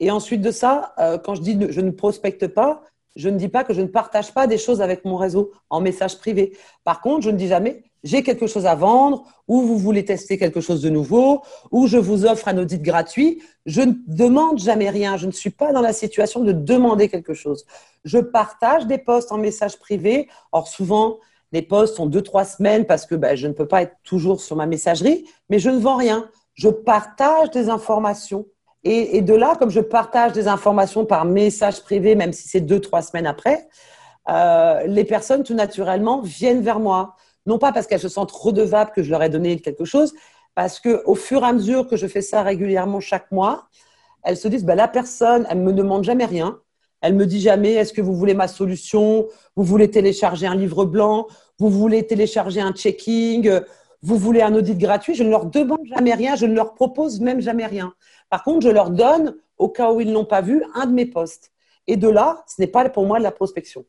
[0.00, 2.82] Et ensuite de ça, euh, quand je dis je ne prospecte pas,
[3.16, 5.80] je ne dis pas que je ne partage pas des choses avec mon réseau en
[5.80, 6.56] message privé.
[6.82, 10.38] Par contre, je ne dis jamais j'ai quelque chose à vendre, ou vous voulez tester
[10.38, 11.42] quelque chose de nouveau,
[11.72, 13.42] ou je vous offre un audit gratuit.
[13.66, 15.16] Je ne demande jamais rien.
[15.16, 17.64] Je ne suis pas dans la situation de demander quelque chose.
[18.04, 20.28] Je partage des posts en message privé.
[20.52, 21.18] Or, souvent,
[21.50, 24.40] les posts ont deux, trois semaines parce que ben, je ne peux pas être toujours
[24.40, 26.28] sur ma messagerie, mais je ne vends rien.
[26.52, 28.46] Je partage des informations.
[28.86, 32.80] Et, de là, comme je partage des informations par message privé, même si c'est deux,
[32.80, 33.66] trois semaines après,
[34.28, 37.16] euh, les personnes, tout naturellement, viennent vers moi
[37.46, 40.14] non pas parce qu'elles se sentent redevables que je leur ai donné quelque chose,
[40.54, 43.68] parce qu'au fur et à mesure que je fais ça régulièrement chaque mois,
[44.22, 46.60] elles se disent, bah, la personne, elle me demande jamais rien.
[47.02, 49.26] Elle me dit jamais, est-ce que vous voulez ma solution?
[49.56, 51.26] Vous voulez télécharger un livre blanc?
[51.58, 53.60] Vous voulez télécharger un checking?
[54.00, 55.14] Vous voulez un audit gratuit?
[55.14, 57.92] Je ne leur demande jamais rien, je ne leur propose même jamais rien.
[58.30, 60.92] Par contre, je leur donne, au cas où ils ne l'ont pas vu, un de
[60.92, 61.52] mes postes.
[61.86, 63.84] Et de là, ce n'est pas pour moi de la prospection.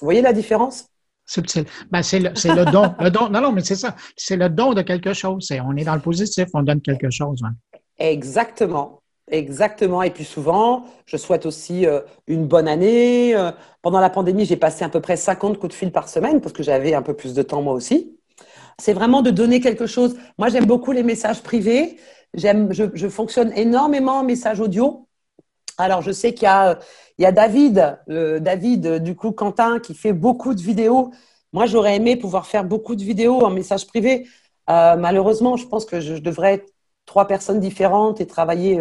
[0.00, 0.91] Vous voyez la différence?
[1.26, 1.64] Subtil.
[1.90, 2.94] Ben, c'est le, le, don.
[2.98, 3.28] le don.
[3.28, 3.94] Non, non, mais c'est ça.
[4.16, 5.48] C'est le don de quelque chose.
[5.64, 7.40] on est dans le positif, on donne quelque chose.
[7.98, 9.02] Exactement.
[9.30, 10.02] Exactement.
[10.02, 13.34] Et puis souvent, je souhaite aussi euh, une bonne année.
[13.34, 16.40] Euh, pendant la pandémie, j'ai passé à peu près 50 coups de fil par semaine
[16.40, 18.18] parce que j'avais un peu plus de temps moi aussi.
[18.78, 20.16] C'est vraiment de donner quelque chose.
[20.38, 21.98] Moi, j'aime beaucoup les messages privés.
[22.34, 25.06] J'aime, je, je, fonctionne énormément en message audio.
[25.78, 26.78] Alors, je sais qu'il y a,
[27.18, 31.12] il y a David, David, du coup, Quentin, qui fait beaucoup de vidéos.
[31.52, 34.26] Moi, j'aurais aimé pouvoir faire beaucoup de vidéos en message privé.
[34.70, 36.72] Euh, malheureusement, je pense que je, devrais être
[37.04, 38.80] trois personnes différentes et travailler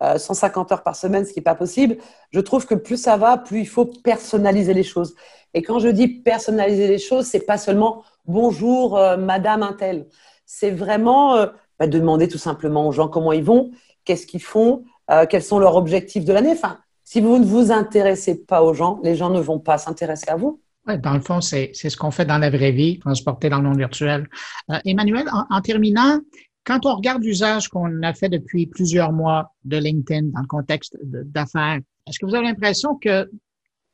[0.00, 1.98] 150 euh, euh, heures par semaine, ce qui n'est pas possible.
[2.32, 5.14] Je trouve que plus ça va, plus il faut personnaliser les choses.
[5.54, 10.06] Et quand je dis personnaliser les choses, c'est pas seulement bonjour, Madame Intel.
[10.46, 11.46] C'est vraiment
[11.78, 13.72] bah, demander tout simplement aux gens comment ils vont,
[14.04, 14.84] qu'est-ce qu'ils font,
[15.28, 16.52] quels sont leurs objectifs de l'année.
[16.52, 16.78] Enfin,
[17.10, 20.36] si vous ne vous intéressez pas aux gens, les gens ne vont pas s'intéresser à
[20.36, 20.60] vous.
[20.86, 23.64] Ouais, dans le fond, c'est ce qu'on fait dans la vraie vie, transporter dans le
[23.68, 24.28] monde virtuel.
[24.70, 26.20] Euh, Emmanuel, en, terminant,
[26.62, 30.96] quand on regarde l'usage qu'on a fait depuis plusieurs mois de LinkedIn dans le contexte
[31.02, 33.28] d'affaires, est-ce que vous avez l'impression que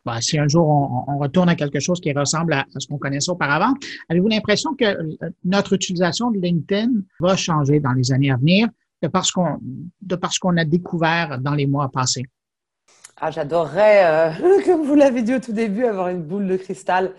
[0.04, 0.68] bah, si un jour
[1.08, 3.72] on, retourne à quelque chose qui ressemble à, à ce qu'on connaissait auparavant,
[4.10, 6.90] avez-vous l'impression que euh, notre utilisation de LinkedIn
[7.20, 8.68] va changer dans les années à venir
[9.02, 9.56] de parce qu'on
[10.02, 12.24] de parce qu'on a découvert dans les mois passés?
[13.18, 17.14] Ah, j'adorerais, comme vous l'avez dit au tout début, avoir une boule de cristal.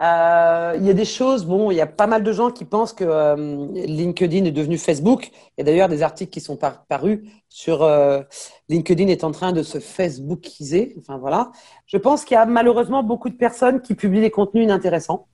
[0.00, 2.64] Euh, il y a des choses, bon, il y a pas mal de gens qui
[2.64, 5.28] pensent que euh, LinkedIn est devenu Facebook.
[5.28, 7.20] Il y a d'ailleurs des articles qui sont parus
[7.50, 8.22] sur euh,
[8.70, 10.94] LinkedIn est en train de se Facebookiser.
[10.98, 11.52] Enfin voilà.
[11.86, 15.26] Je pense qu'il y a malheureusement beaucoup de personnes qui publient des contenus inintéressants.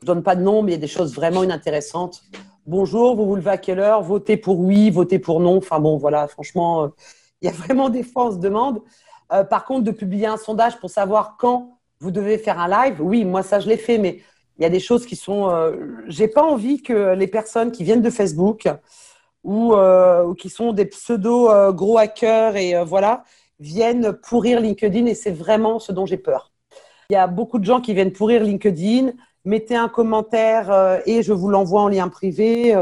[0.00, 2.22] Je donne pas de nom, mais il y a des choses vraiment inintéressantes.
[2.66, 4.02] Bonjour, vous vous levez à quelle heure?
[4.02, 5.56] Votez pour oui, votez pour non.
[5.56, 6.90] Enfin bon, voilà, franchement,
[7.42, 8.80] il y a vraiment des fois, on se demande.
[9.42, 13.00] Par contre, de publier un sondage pour savoir quand vous devez faire un live.
[13.00, 14.20] Oui, moi ça je l'ai fait, mais
[14.58, 15.48] il y a des choses qui sont.
[15.50, 15.76] Euh,
[16.06, 18.68] j'ai pas envie que les personnes qui viennent de Facebook
[19.42, 23.24] ou, euh, qui sont des pseudo euh, gros hackers et voilà
[23.60, 26.52] viennent pourrir LinkedIn et c'est vraiment ce dont j'ai peur.
[27.10, 29.12] Il y a beaucoup de gens qui viennent pourrir LinkedIn.
[29.44, 32.74] Mettez un commentaire et je vous l'envoie en lien privé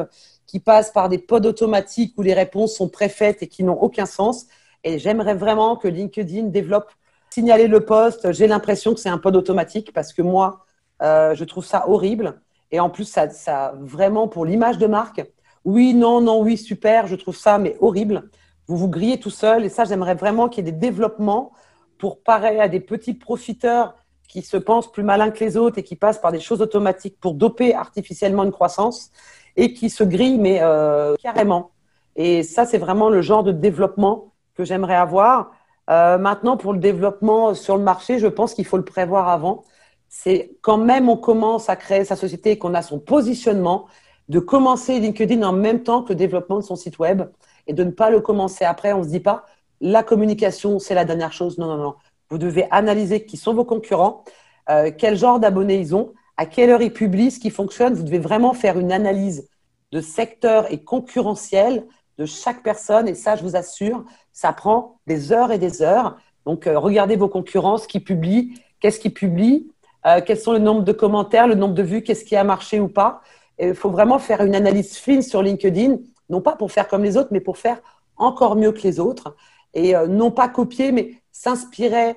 [0.46, 4.06] qui passe par des pods automatiques où les réponses sont préfaites et qui n'ont aucun
[4.06, 4.46] sens.
[4.84, 6.90] Et j'aimerais vraiment que LinkedIn développe
[7.30, 10.66] signaler le poste, j'ai l'impression que c'est un pod automatique parce que moi,
[11.02, 12.40] euh, je trouve ça horrible.
[12.70, 15.24] Et en plus, ça, vraiment pour l'image de marque,
[15.64, 18.30] oui, non, non, oui, super, je trouve ça, mais horrible.
[18.66, 19.64] Vous vous grillez tout seul.
[19.64, 21.52] Et ça, j'aimerais vraiment qu'il y ait des développements
[21.98, 23.94] pour pareil à des petits profiteurs
[24.28, 27.18] qui se pensent plus malins que les autres et qui passent par des choses automatiques
[27.20, 29.10] pour doper artificiellement une croissance
[29.56, 31.70] et qui se grillent, mais euh, carrément.
[32.16, 35.52] Et ça, c'est vraiment le genre de développement que j'aimerais avoir.
[35.90, 39.64] Euh, maintenant, pour le développement sur le marché, je pense qu'il faut le prévoir avant.
[40.08, 43.86] C'est quand même on commence à créer sa société et qu'on a son positionnement,
[44.28, 47.22] de commencer LinkedIn en même temps que le développement de son site web
[47.66, 48.92] et de ne pas le commencer après.
[48.92, 49.44] On ne se dit pas,
[49.80, 51.58] la communication, c'est la dernière chose.
[51.58, 51.94] Non, non, non.
[52.30, 54.24] Vous devez analyser qui sont vos concurrents,
[54.70, 57.94] euh, quel genre d'abonnés ils ont, à quelle heure ils publient, ce qui fonctionne.
[57.94, 59.48] Vous devez vraiment faire une analyse
[59.90, 61.84] de secteur et concurrentiel
[62.18, 63.08] de chaque personne.
[63.08, 66.16] Et ça, je vous assure, ça prend des heures et des heures.
[66.46, 69.70] Donc, euh, regardez vos concurrents, ce qu'ils publient, qu'est-ce qu'ils publient,
[70.06, 72.80] euh, quels sont le nombre de commentaires, le nombre de vues, qu'est-ce qui a marché
[72.80, 73.20] ou pas.
[73.58, 75.98] Il faut vraiment faire une analyse fine sur LinkedIn,
[76.30, 77.80] non pas pour faire comme les autres, mais pour faire
[78.16, 79.36] encore mieux que les autres.
[79.74, 82.16] Et euh, non pas copier, mais s'inspirer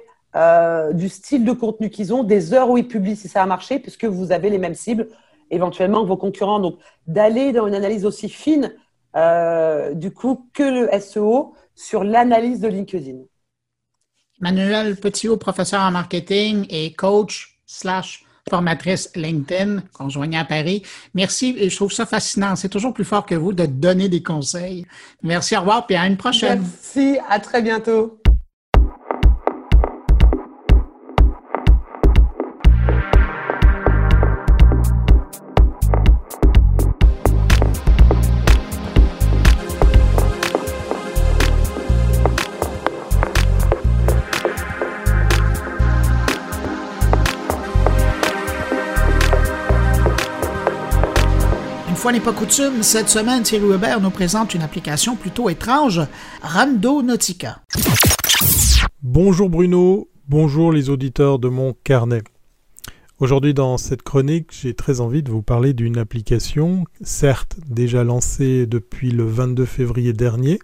[0.92, 3.80] du style de contenu qu'ils ont, des heures où ils publient si ça a marché,
[3.80, 5.08] puisque vous avez les mêmes cibles
[5.50, 6.60] éventuellement que vos concurrents.
[6.60, 6.76] Donc,
[7.08, 8.74] d'aller dans une analyse aussi fine,
[9.94, 13.20] du coup, que le SEO, sur l'analyse de LinkedIn.
[14.40, 20.84] Manuel Petitot, professeur en marketing et coach slash formatrice LinkedIn, conjoignée à Paris.
[21.14, 22.56] Merci et je trouve ça fascinant.
[22.56, 24.86] C'est toujours plus fort que vous de donner des conseils.
[25.24, 26.62] Merci, au revoir, et à une prochaine.
[26.62, 28.20] Merci, à très bientôt.
[52.12, 56.02] N'est pas coutume, cette semaine, Thierry Weber nous présente une application plutôt étrange,
[56.42, 57.62] Rando Nautica.
[59.02, 62.22] Bonjour Bruno, bonjour les auditeurs de mon carnet.
[63.20, 68.68] Aujourd'hui dans cette chronique, j'ai très envie de vous parler d'une application, certes déjà lancée
[68.68, 70.60] depuis le 22 février dernier,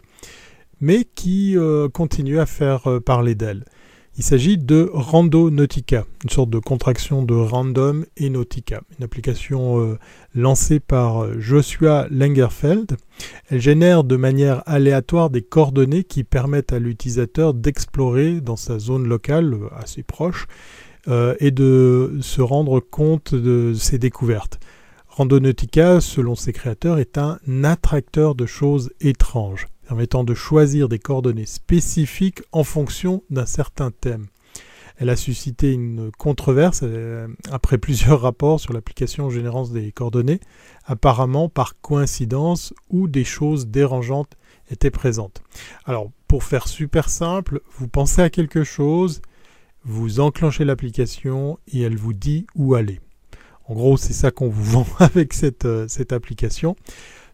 [0.79, 3.65] mais qui euh, continue à faire euh, parler d'elle.
[4.17, 9.79] Il s'agit de Rando Nautica, une sorte de contraction de Random et Nautica, une application
[9.79, 9.97] euh,
[10.35, 12.97] lancée par euh, Joshua Langerfeld.
[13.49, 19.07] Elle génère de manière aléatoire des coordonnées qui permettent à l'utilisateur d'explorer dans sa zone
[19.07, 20.47] locale euh, assez proche
[21.39, 24.59] et de se rendre compte de ses découvertes.
[25.07, 31.45] Randonautica, selon ses créateurs, est un attracteur de choses étranges permettant de choisir des coordonnées
[31.45, 34.27] spécifiques en fonction d'un certain thème.
[34.95, 40.39] Elle a suscité une controverse euh, après plusieurs rapports sur l'application générance des coordonnées,
[40.85, 44.37] apparemment par coïncidence ou des choses dérangeantes
[44.69, 45.43] étaient présentes.
[45.83, 49.21] Alors, pour faire super simple, vous pensez à quelque chose,
[49.83, 53.01] vous enclenchez l'application et elle vous dit où aller.
[53.67, 56.77] En gros, c'est ça qu'on vous vend avec cette, euh, cette application.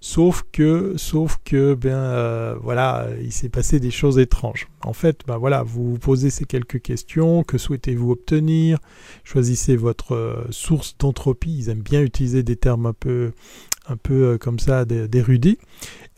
[0.08, 4.70] Sauf que, sauf que, ben euh, voilà, il s'est passé des choses étranges.
[4.86, 7.44] En fait, ben voilà, vous vous posez ces quelques questions.
[7.44, 8.80] Que souhaitez-vous obtenir?
[9.26, 11.58] Choisissez votre euh, source d'entropie.
[11.58, 13.34] Ils aiment bien utiliser des termes un peu,
[13.90, 15.58] un peu euh, comme ça, d'érudits.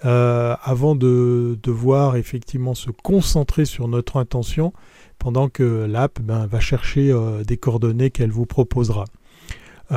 [0.03, 4.71] avant de devoir effectivement se concentrer sur notre intention,
[5.17, 7.11] pendant que l'app ben, va chercher
[7.43, 9.05] des coordonnées qu'elle vous proposera.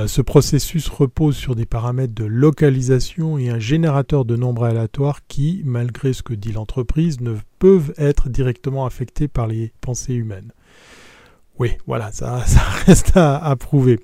[0.06, 5.62] Ce processus repose sur des paramètres de localisation et un générateur de nombres aléatoires qui,
[5.64, 10.52] malgré ce que dit l'entreprise, ne peuvent être directement affectés par les pensées humaines.
[11.58, 12.38] Oui, voilà, ça,
[12.86, 14.00] reste à prouver.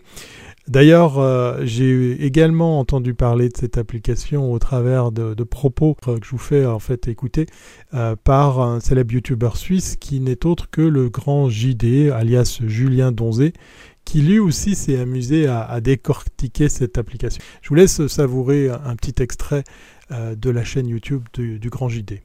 [0.69, 6.31] D'ailleurs, euh, j'ai également entendu parler de cette application au travers de, propos que je
[6.31, 7.47] vous fais en fait écouter
[7.95, 13.13] euh, par un célèbre youtubeur suisse qui n'est autre que le grand JD, alias Julien
[13.13, 13.55] Donzé,
[14.09, 17.43] qui lui aussi s'est amusé à, décortiquer cette application.
[17.61, 19.65] Je vous laisse savourer un, petit extrait
[20.11, 22.23] euh, de la chaîne YouTube du grand JD.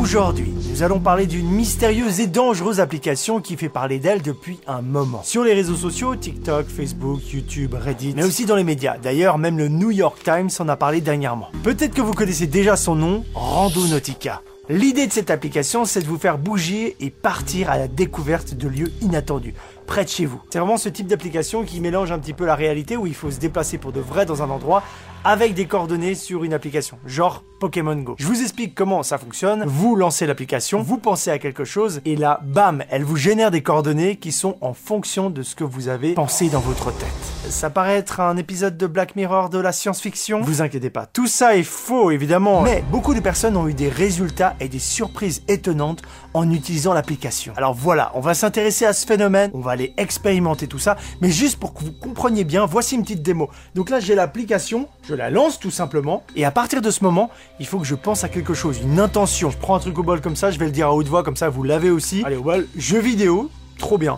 [0.00, 4.80] Aujourd'hui, nous allons parler d'une mystérieuse et dangereuse application qui fait parler d'elle depuis un
[4.80, 5.24] moment.
[5.24, 8.98] Sur les réseaux sociaux, TikTok, Facebook, YouTube, Reddit, mais aussi dans les médias.
[8.98, 11.48] D'ailleurs, même le New York Times en a parlé dernièrement.
[11.64, 14.40] Peut-être que vous connaissez déjà son nom, Randonautica.
[14.68, 18.68] L'idée de cette application, c'est de vous faire bouger et partir à la découverte de
[18.68, 19.54] lieux inattendus,
[19.92, 20.40] près de chez vous.
[20.48, 23.30] C'est vraiment ce type d'application qui mélange un petit peu la réalité où il faut
[23.30, 24.82] se déplacer pour de vrai dans un endroit
[25.22, 28.16] avec des coordonnées sur une application, genre Pokémon Go.
[28.18, 32.16] Je vous explique comment ça fonctionne, vous lancez l'application, vous pensez à quelque chose, et
[32.16, 35.88] là, bam, elle vous génère des coordonnées qui sont en fonction de ce que vous
[35.88, 37.41] avez pensé dans votre tête.
[37.48, 41.26] Ça paraît être un épisode de Black Mirror de la science-fiction, vous inquiétez pas, tout
[41.26, 45.42] ça est faux évidemment, mais beaucoup de personnes ont eu des résultats et des surprises
[45.48, 46.02] étonnantes
[46.34, 47.52] en utilisant l'application.
[47.56, 51.30] Alors voilà, on va s'intéresser à ce phénomène, on va aller expérimenter tout ça, mais
[51.30, 53.50] juste pour que vous compreniez bien, voici une petite démo.
[53.74, 57.30] Donc là, j'ai l'application, je la lance tout simplement, et à partir de ce moment,
[57.60, 59.50] il faut que je pense à quelque chose, une intention.
[59.50, 61.22] Je prends un truc au bol comme ça, je vais le dire à haute voix,
[61.22, 62.22] comme ça vous l'avez aussi.
[62.24, 64.16] Allez au bol, jeu vidéo, trop bien.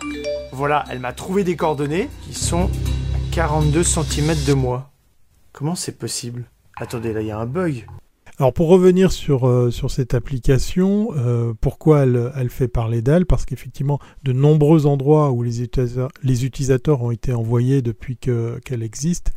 [0.53, 2.70] Voilà, elle m'a trouvé des coordonnées qui sont
[3.35, 4.93] 42 cm de moi.
[5.53, 6.45] Comment c'est possible?
[6.76, 7.85] Attendez, là il y a un bug.
[8.39, 13.26] Alors pour revenir sur, euh, cette application, euh, pourquoi elle, fait parler d'elle?
[13.26, 18.85] Parce qu'effectivement, de nombreux endroits où les utilisateurs, les utilisateurs ont été envoyés depuis qu'elle
[18.85, 19.32] existe,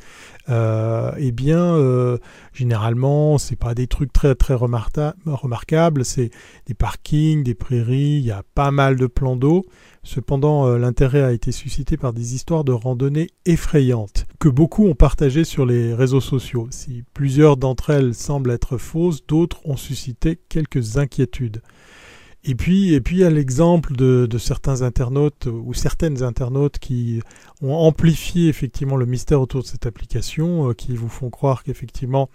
[0.50, 2.18] euh, eh bien, euh,
[2.54, 6.30] généralement, c'est pas des trucs très très remarquables, c'est
[6.66, 9.66] des parkings, des prairies, il y a pas mal de plans d'eau.
[10.04, 14.96] Cependant, euh, l'intérêt a été suscité par des histoires de randonnée effrayantes que beaucoup ont
[14.96, 16.68] partagées sur les réseaux sociaux.
[16.72, 21.62] Si plusieurs d'entre elles semblent être fausses, d'autres ont suscité quelques inquiétudes.
[22.44, 27.22] Et puis, et puis il y a l'exemple de, certains internautes ou certaines internautes qui
[27.62, 32.30] ont amplifié effectivement le mystère autour de cette application, euh, qui vous font croire qu'effectivement,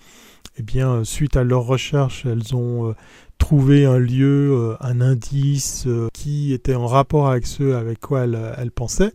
[0.58, 2.94] eh bien, suite à leurs recherches, elles ont euh,
[3.42, 8.24] trouver un lieu, euh, un indice euh, qui était en rapport avec ceux avec quoi
[8.24, 9.12] elle, pensait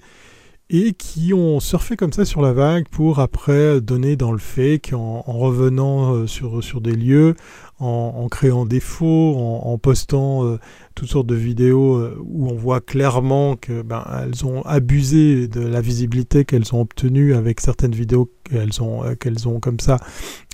[0.69, 4.91] et qui ont surfé comme ça sur la vague pour après donner dans le fake
[4.91, 7.35] en, en revenant euh, sur, sur des lieux,
[7.79, 10.57] en, créant des faux, en, postant
[10.95, 14.03] toutes sortes de vidéos où on voit clairement que ben,
[14.43, 19.59] ont abusé de la visibilité qu'elles ont obtenue avec certaines vidéos qu'elles ont, qu'elles ont
[19.59, 19.99] comme ça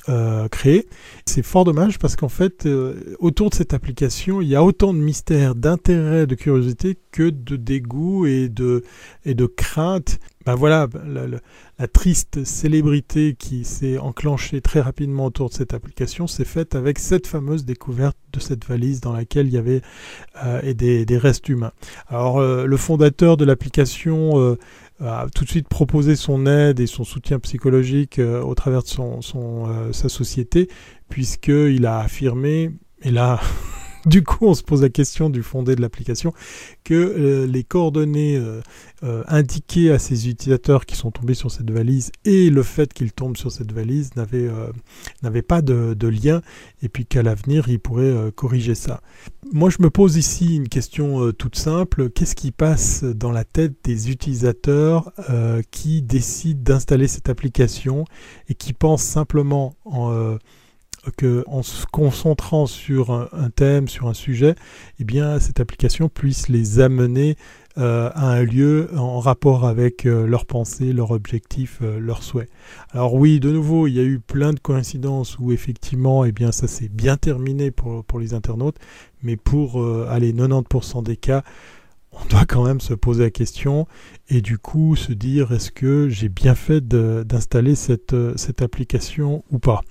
[0.10, 0.48] euh.
[1.26, 4.94] C'est fort dommage parce qu'en fait, euh, autour de cette application, il y a autant
[4.94, 8.84] de mystères, d'intérêt, de curiosité que de dégoût et de,
[9.26, 10.20] et de crainte.
[10.46, 16.44] Ben voilà, la, triste célébrité qui s'est enclenchée très rapidement autour de cette application s'est
[16.44, 19.82] faite avec cette fameuse découverte de cette valise dans laquelle il y avait
[20.44, 21.72] euh, et des, des, restes humains.
[22.08, 24.58] Alors, le fondateur de l'application
[25.00, 28.88] a tout de suite proposé son aide et son soutien psychologique euh, au travers de
[28.88, 30.70] son, euh, sa société,
[31.10, 32.72] puisqu'il a affirmé,
[33.02, 33.40] et là
[34.06, 36.34] du coup, on se pose la question du fondé de l'application,
[36.84, 38.62] que euh, les coordonnées euh,
[39.04, 43.14] euh, indiquées à ces utilisateurs qui sont tombés sur cette valise et le fait qu'ils
[43.14, 46.42] tombent sur cette valise n'avaient pas de, de, lien
[46.82, 49.02] et puis qu'à l'avenir, ils pourraient corriger ça.
[49.52, 52.10] Moi, je me pose ici une question toute simple.
[52.10, 55.12] Qu'est-ce qui passe dans la tête des utilisateurs
[55.72, 58.06] qui décident d'installer cette application
[58.50, 60.38] et qui pensent simplement en
[61.12, 64.56] qu'en se concentrant sur un, thème, sur un sujet,
[65.00, 67.36] eh bien, cette application puisse les amener
[67.78, 72.50] euh, à un lieu en rapport avec euh, leurs pensées, leurs objectifs, euh, leurs souhaits.
[72.92, 76.52] Alors oui, de nouveau, il y a eu plein de coïncidences où effectivement, eh bien,
[76.52, 78.78] ça s'est bien terminé pour, pour les internautes,
[79.24, 81.44] mais pour aller 90% des cas,
[82.12, 83.88] on doit quand même se poser la question
[84.30, 89.58] et du coup se dire est-ce que j'ai bien fait d'installer cette, cette application ou
[89.58, 89.82] pas?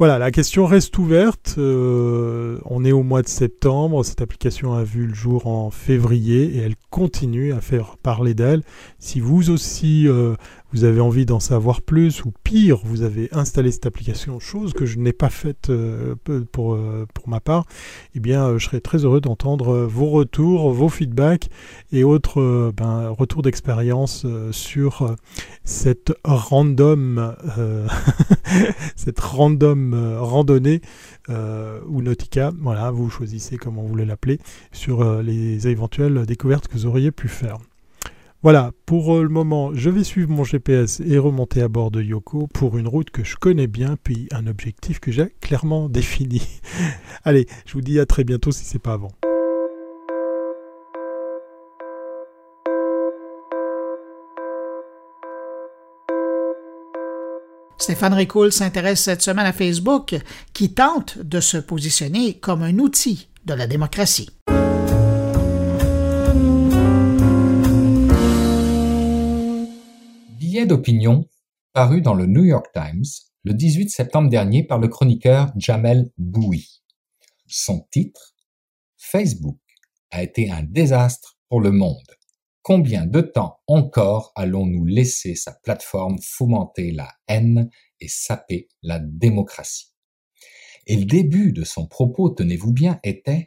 [0.00, 1.56] Voilà, la question reste ouverte.
[1.58, 4.02] Euh, on est au mois de septembre.
[4.02, 8.62] Cette application a vu le jour en février et elle continue à faire parler d'elle.
[8.98, 10.36] Si vous aussi, euh,
[10.72, 14.86] vous avez envie d'en savoir plus, ou pire, vous avez installé cette application, chose que
[14.86, 16.14] je n'ai pas faite euh,
[16.52, 17.66] pour, euh, pour ma part,
[18.14, 21.48] eh bien, euh, je serais très heureux d'entendre vos retours, vos feedbacks
[21.92, 25.16] et autres ben, retours d'expérience sur
[25.64, 27.34] cette random,
[28.96, 30.80] cette random randonnée
[31.28, 32.52] ou Nautica.
[32.60, 34.38] Voilà, vous choisissez comment vous voulez l'appeler
[34.72, 37.58] sur les éventuelles découvertes que vous auriez pu faire.
[38.42, 42.02] Voilà, pour euh, le moment, je vais suivre mon GPS et remonter à bord de
[42.02, 46.40] Yoko pour une route que je connais bien, puis un objectif que j'ai clairement défini.
[47.24, 49.12] Allez, je vous dis à très bientôt si c'est pas avant.
[57.76, 60.16] Stéphane Ricoul s'intéresse cette semaine à Facebook,
[60.54, 64.30] qui tente de se positionner comme un outil de la démocratie.
[70.50, 71.28] D'opinion
[71.72, 73.04] paru dans le New York Times
[73.44, 76.82] le 18 septembre dernier par le chroniqueur Jamel Boui.
[77.46, 78.34] Son titre
[78.96, 79.60] Facebook
[80.10, 82.16] a été un désastre pour le monde.
[82.62, 87.70] Combien de temps encore allons-nous laisser sa plateforme fomenter la haine
[88.00, 89.92] et saper la démocratie?
[90.86, 93.46] Et le début de son propos, tenez-vous bien, était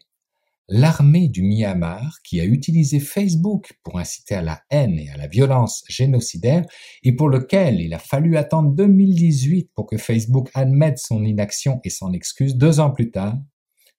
[0.75, 5.27] l'armée du Myanmar, qui a utilisé Facebook pour inciter à la haine et à la
[5.27, 6.65] violence génocidaire,
[7.03, 11.91] et pour lequel il a fallu attendre 2018 pour que Facebook admette son inaction et
[11.91, 13.37] s'en excuse, deux ans plus tard,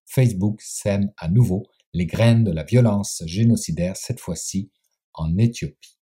[0.04, 1.62] Facebook sème à nouveau
[1.92, 4.72] les graines de la violence génocidaire, cette fois-ci
[5.12, 5.96] en Éthiopie.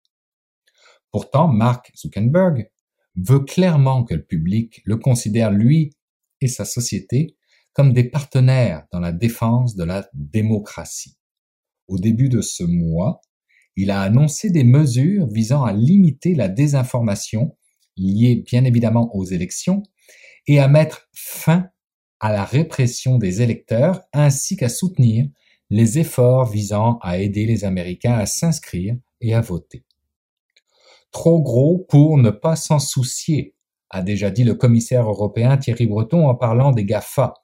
[1.10, 2.70] Pourtant, Mark Zuckerberg
[3.16, 5.94] veut clairement que le public le considère, lui
[6.40, 7.36] et sa société,
[7.72, 11.16] comme des partenaires dans la défense de la démocratie.
[11.88, 13.20] Au début de ce mois,
[13.76, 17.56] il a annoncé des mesures visant à limiter la désinformation
[17.96, 19.82] liée bien évidemment aux élections
[20.46, 21.68] et à mettre fin
[22.20, 25.26] à la répression des électeurs ainsi qu'à soutenir
[25.70, 29.84] les efforts visant à aider les Américains à s'inscrire et à voter.
[31.10, 33.54] Trop gros pour ne pas s'en soucier,
[33.90, 37.34] a déjà dit le commissaire européen Thierry Breton en parlant des GAFA,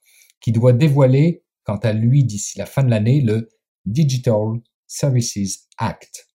[0.41, 3.49] qui doit dévoiler, quant à lui, d'ici la fin de l'année, le
[3.85, 6.29] Digital Services Act,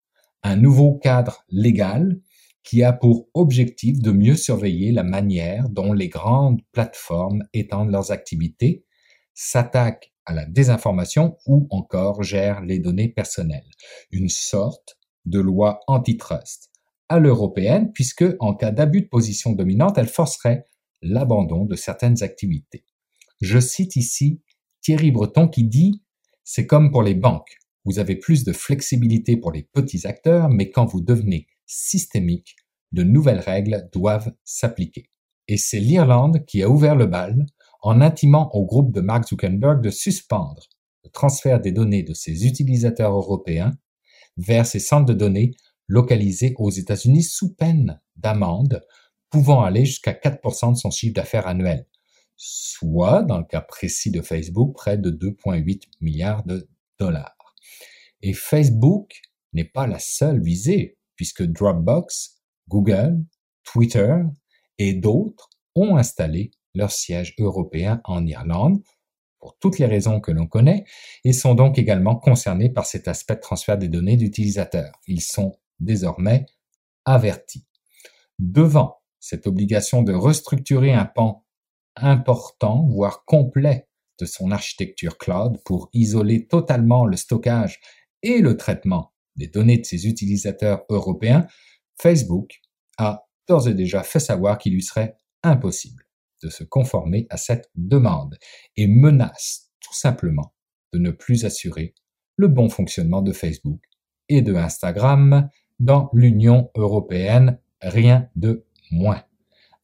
[0.44, 2.20] un nouveau cadre légal
[2.64, 8.12] qui a pour objectif de mieux surveiller la manière dont les grandes plateformes étendent leurs
[8.12, 8.86] activités,
[9.34, 13.70] s'attaquent à la désinformation ou encore gèrent les données personnelles.
[14.12, 16.70] Une sorte de loi antitrust
[17.10, 20.66] à l'européenne puisque, en cas d'abus de position dominante, elle forcerait
[21.02, 22.86] l'abandon de certaines activités.
[23.42, 24.40] Je cite ici
[24.82, 26.04] Thierry Breton qui dit
[26.44, 27.58] C'est comme pour les banques.
[27.86, 32.56] Vous avez plus de flexibilité pour les petits acteurs, mais quand vous devenez systémique,
[32.92, 35.10] de nouvelles règles doivent s'appliquer.
[35.48, 37.48] Et c'est l'Irlande qui a ouvert le bal
[37.82, 40.70] en intimant au groupe de Mark Zuckerberg de suspendre
[41.04, 43.72] le transfert des données de ses utilisateurs européens
[44.38, 45.52] vers ses centres de données
[45.88, 48.82] localisés aux États-Unis sous peine d'amende
[49.32, 51.88] pouvant aller jusqu'à 4% de son chiffre d'affaires annuel
[52.44, 56.68] soit, dans le cas précis de Facebook, près de 2,8 milliards de
[56.98, 57.56] dollars.
[58.24, 59.22] Et Facebook
[59.54, 63.24] n'est pas la seule visée, puisque Dropbox, Google,
[63.64, 64.16] Twitter
[64.80, 68.82] et d'autres ont installé leur siège européen en Irlande,
[69.40, 70.86] pour toutes les raisons que l'on connaît,
[71.24, 75.00] et sont donc également concernés par cet aspect de transfert des données d'utilisateurs.
[75.06, 76.48] Ils sont désormais
[77.06, 77.68] avertis.
[78.40, 81.46] Devant cette obligation de restructurer un pan
[81.96, 83.88] important, voire complet
[84.20, 87.80] de son architecture cloud pour isoler totalement le stockage
[88.24, 91.48] et le traitement des données de ses utilisateurs européens,
[92.00, 92.62] Facebook
[92.98, 96.04] a d'ores et déjà fait savoir qu'il lui serait impossible
[96.44, 98.38] de se conformer à cette demande
[98.76, 100.54] et menace tout simplement
[100.94, 101.94] de ne plus assurer
[102.36, 103.82] le bon fonctionnement de Facebook
[104.30, 109.24] et de Instagram dans l'Union européenne, rien de moins.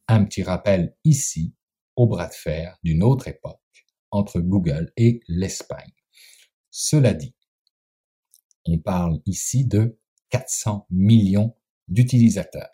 [0.06, 1.54] Un petit rappel ici
[2.06, 3.60] bras de fer d'une autre époque
[4.10, 5.92] entre Google et l'Espagne.
[6.70, 7.34] Cela dit,
[8.66, 9.98] on parle ici de
[10.30, 11.54] 400 millions
[11.88, 12.70] d'utilisateurs.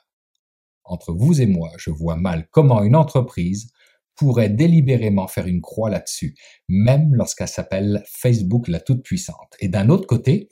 [0.84, 3.70] Entre vous et moi, je vois mal comment une entreprise
[4.16, 6.36] pourrait délibérément faire une croix là-dessus,
[6.68, 9.56] même lorsqu'elle s'appelle Facebook la toute-puissante.
[9.60, 10.48] Et d'un autre côté,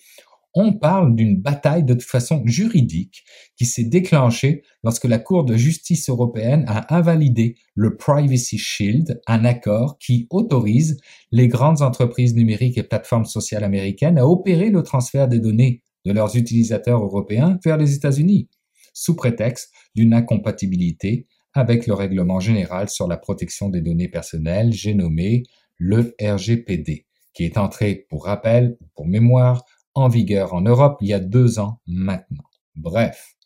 [0.54, 3.24] on parle d'une bataille de façon juridique
[3.56, 9.44] qui s'est déclenchée lorsque la Cour de justice européenne a invalidé le Privacy Shield, un
[9.44, 10.98] accord qui autorise
[11.30, 16.12] les grandes entreprises numériques et plateformes sociales américaines à opérer le transfert des données de
[16.12, 18.48] leurs utilisateurs européens vers les États-Unis.
[18.94, 24.92] sous prétexte d'une incompatibilité avec le règlement général sur la protection des données personnelles, j'ai
[24.92, 25.44] nommé
[25.78, 31.08] le RGPD, qui est entré, pour rappel ou pour mémoire, en vigueur en Europe il
[31.08, 32.44] y a deux ans maintenant.
[32.74, 33.36] Bref,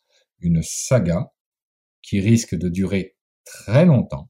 [0.40, 1.32] une saga
[2.03, 4.28] qui risque de durer très longtemps,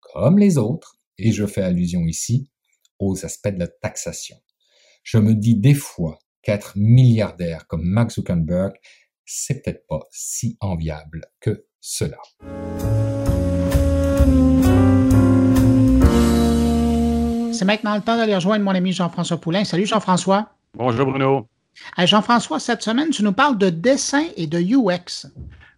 [0.00, 2.50] comme les autres, et je fais allusion ici
[2.98, 4.36] aux aspects de la taxation.
[5.02, 8.74] Je me dis des fois qu'être milliardaire comme Mark Zuckerberg,
[9.24, 12.18] c'est peut-être pas si enviable que cela.
[17.52, 19.64] C'est maintenant le temps d'aller rejoindre mon ami Jean-François Poulain.
[19.64, 20.55] Salut Jean-François.
[20.76, 21.48] Bonjour Bruno.
[21.96, 25.26] Jean-François, cette semaine, tu nous parles de dessin et de UX.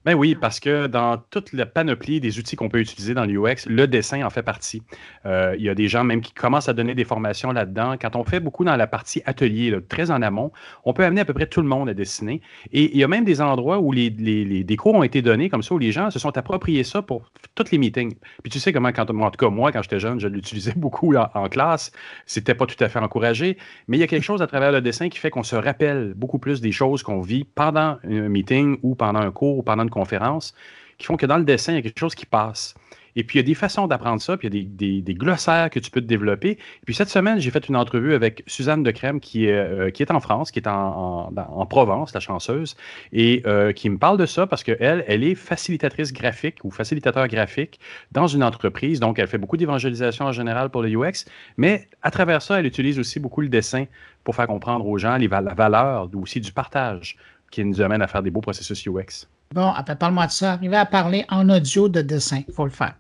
[0.05, 3.67] Ben oui, parce que dans toute la panoplie des outils qu'on peut utiliser dans l'UX,
[3.67, 4.83] le dessin en fait partie.
[5.27, 7.97] Euh, il y a des gens même qui commencent à donner des formations là-dedans.
[8.01, 10.53] Quand on fait beaucoup dans la partie atelier, très en amont,
[10.85, 12.41] on peut amener à peu près tout le monde à dessiner.
[12.73, 15.49] Et il y a même des endroits où les, les, des cours ont été donnés
[15.49, 18.15] comme ça, où les gens se sont appropriés ça pour tous les meetings.
[18.43, 21.17] Puis tu sais comment, quand, en tout cas moi, quand j'étais jeune, je l'utilisais beaucoup
[21.17, 21.91] en, en classe.
[22.25, 24.81] C'était pas tout à fait encouragé, mais il y a quelque chose à travers le
[24.81, 28.79] dessin qui fait qu'on se rappelle beaucoup plus des choses qu'on vit pendant un meeting
[28.83, 30.55] ou pendant un cours ou pendant une conférences
[30.99, 32.75] qui font que dans le dessin, il y a quelque chose qui passe.
[33.17, 35.71] Et puis, il y a des façons d'apprendre ça, puis il y a des, glossaires
[35.71, 36.51] que tu peux te développer.
[36.51, 39.91] Et puis, cette semaine, j'ai fait une entrevue avec Suzanne de Crème, qui est, euh,
[39.91, 42.77] qui est en France, qui est en, en, Provence, la chanceuse,
[43.13, 47.27] et euh, qui me parle de ça parce qu'elle, elle est facilitatrice graphique ou facilitateur
[47.27, 47.81] graphique
[48.13, 49.01] dans une entreprise.
[49.01, 51.25] Donc, elle fait beaucoup d'évangélisation en général pour le UX,
[51.57, 53.87] mais à travers ça, elle utilise aussi beaucoup le dessin
[54.23, 57.17] pour faire comprendre aux gens les, la valeur aussi du partage
[57.51, 59.27] qui nous amène à faire des beaux processus UX.
[59.55, 60.53] Bon, ah ben, parle-moi de ça.
[60.53, 62.95] Arriver à parler en audio de dessin, il faut le faire.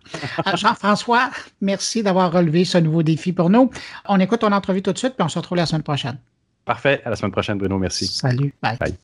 [0.46, 1.30] Euh, Jean-François,
[1.60, 3.70] merci d'avoir relevé ce nouveau défi pour nous.
[4.06, 6.18] On écoute ton entrevue tout de suite, puis on se retrouve la semaine prochaine.
[6.64, 7.00] Parfait.
[7.04, 7.78] À la semaine prochaine, Bruno.
[7.78, 8.06] Merci.
[8.06, 8.52] Salut.
[8.62, 8.76] Bye.
[8.78, 8.94] Bye.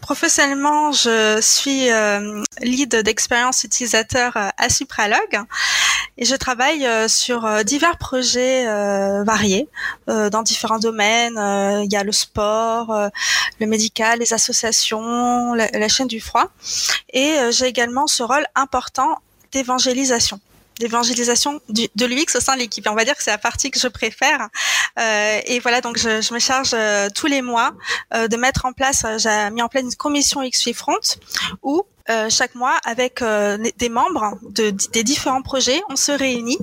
[0.00, 5.40] Professionnellement, je suis euh, lead d'expérience utilisateur euh, à Supralog
[6.18, 8.66] et je travaille euh, sur divers projets
[9.24, 9.68] variés
[10.06, 11.38] dans différents domaines.
[11.84, 13.10] Il y a le sport,
[13.60, 16.50] le médical, les associations, la, la chaîne du froid
[17.12, 19.18] et j'ai également ce rôle important
[19.52, 20.40] d'évangélisation
[20.78, 22.86] d'évangélisation de l'UX au sein de l'équipe.
[22.88, 24.48] On va dire que c'est la partie que je préfère.
[24.98, 27.72] Euh, et voilà, donc je, je me charge euh, tous les mois
[28.14, 30.98] euh, de mettre en place, euh, j'ai mis en place une commission XP Front
[31.62, 36.58] où euh, chaque mois avec des membres de, des différents projets, on se réunit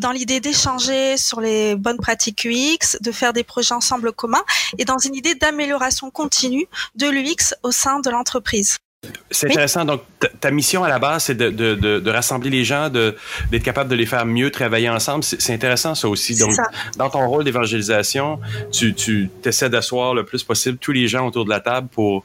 [0.00, 4.42] dans l'idée d'échanger sur les bonnes pratiques UX, de faire des projets ensemble communs
[4.78, 8.78] et dans une idée d'amélioration continue de l'UX au sein de l'entreprise.
[9.30, 9.84] C'est intéressant.
[9.84, 10.02] Donc,
[10.40, 13.94] ta, mission à la base, c'est de, de, de, rassembler les gens, d'être capable de
[13.94, 15.22] les faire mieux travailler ensemble.
[15.22, 16.36] C'est intéressant, ça aussi.
[16.36, 16.52] Donc,
[16.96, 18.40] dans ton rôle d'évangélisation,
[18.72, 22.24] tu, tu essaies d'asseoir le plus possible tous les gens autour de la table pour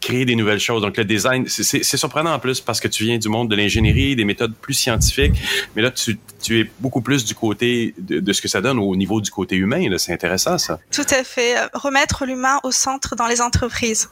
[0.00, 0.82] créer des nouvelles choses.
[0.82, 4.14] Donc, le design, c'est surprenant en plus parce que tu viens du monde de l'ingénierie,
[4.14, 5.34] des méthodes plus scientifiques.
[5.74, 8.78] Mais là, tu, tu es beaucoup plus du côté de, de, ce que ça donne
[8.78, 9.84] au niveau du côté humain.
[9.98, 10.78] C'est intéressant, ça.
[10.92, 11.56] Tout à fait.
[11.72, 14.08] Remettre l'humain au centre dans les entreprises.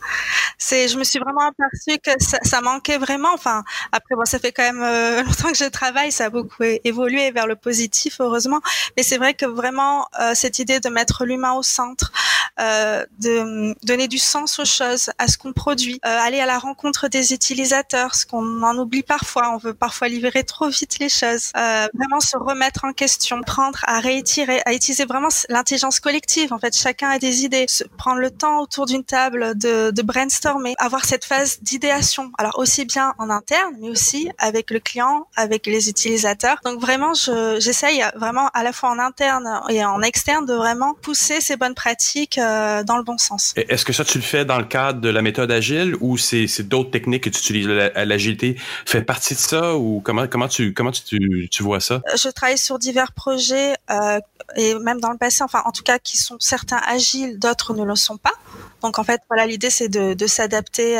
[0.58, 3.32] C'est, je me suis vraiment aperçue que ça, ça, manquait vraiment.
[3.32, 3.62] Enfin,
[3.92, 7.30] après, bon, ça fait quand même euh, longtemps que je travaille, ça a beaucoup évolué
[7.30, 8.60] vers le positif, heureusement.
[8.96, 12.12] Mais c'est vrai que vraiment, euh, cette idée de mettre l'humain au centre,
[12.60, 16.58] euh, de donner du sens aux choses, à ce qu'on produit, euh, aller à la
[16.58, 19.50] rencontre des utilisateurs, ce qu'on en oublie parfois.
[19.54, 21.50] On veut parfois livrer trop vite les choses.
[21.56, 26.52] Euh, vraiment se remettre en question, prendre à réitérer, à utiliser vraiment l'intelligence collective.
[26.52, 27.66] En fait, chacun a des idées.
[27.68, 32.30] Se prendre le temps autour d'une table de, de brainstormer, avoir cette phase d'idéation.
[32.38, 36.60] Alors aussi bien en interne, mais aussi avec le client, avec les utilisateurs.
[36.64, 37.14] Donc vraiment,
[37.58, 41.74] j'essaye vraiment à la fois en interne et en externe de vraiment pousser ces bonnes
[41.74, 42.38] pratiques
[42.84, 43.52] dans le bon sens.
[43.56, 46.62] Est-ce que ça, tu le fais dans le cadre de la méthode agile ou c'est
[46.62, 47.66] d'autres techniques que tu utilises?
[47.66, 51.94] L'agilité fait partie de ça ou comment, comment, tu, comment tu, tu vois ça?
[51.94, 54.20] Euh, je travaille sur divers projets euh,
[54.56, 57.84] et même dans le passé, enfin en tout cas qui sont certains agiles, d'autres ne
[57.84, 58.34] le sont pas.
[58.82, 60.98] Donc en fait, voilà, l'idée c'est de, de s'adapter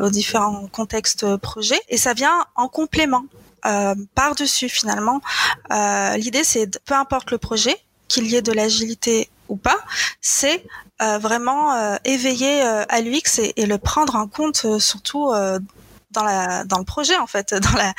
[0.00, 3.24] aux différents contextes projets et ça vient en complément.
[3.66, 5.22] Euh, par-dessus finalement.
[5.72, 7.74] Euh, L'idée c'est peu importe le projet,
[8.08, 9.78] qu'il y ait de l'agilité ou pas,
[10.20, 10.64] c'est
[11.02, 15.32] euh, vraiment euh, éveiller euh, à l'UX et, et, le prendre en compte surtout
[16.10, 17.92] dans dans le projet en fait, dans la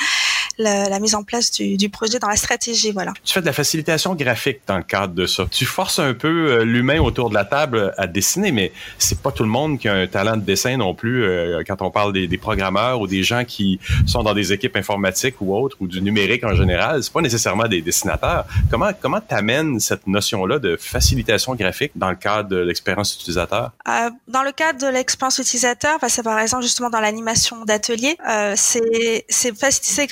[0.57, 2.91] la, mise en place du, du, projet dans la stratégie.
[2.91, 3.13] Voilà.
[3.23, 5.45] Tu fais de la facilitation graphique dans le cadre de ça.
[5.51, 9.31] Tu forces un peu euh, l'humain autour de la table à dessiner, mais c'est pas
[9.31, 11.23] tout le monde qui a un talent de dessin non plus.
[11.23, 14.75] Euh, quand on parle des, des, programmeurs ou des gens qui sont dans des équipes
[14.75, 18.45] informatiques ou autres ou du numérique en général, c'est pas nécessairement des dessinateurs.
[18.69, 23.71] Comment comment t'amènes cette notion-là de facilitation graphique dans le cadre de l'expérience utilisateur?
[23.87, 28.17] Euh, Dans le cadre de l'expérience utilisateur, bah, c'est par exemple justement dans l'animation d'atelier,
[28.27, 30.07] euh, c'est c'est facilité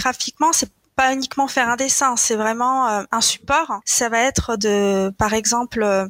[0.52, 3.82] c'est pas uniquement faire un dessin, c'est vraiment euh, un support.
[3.86, 6.08] Ça va être de, par exemple, euh,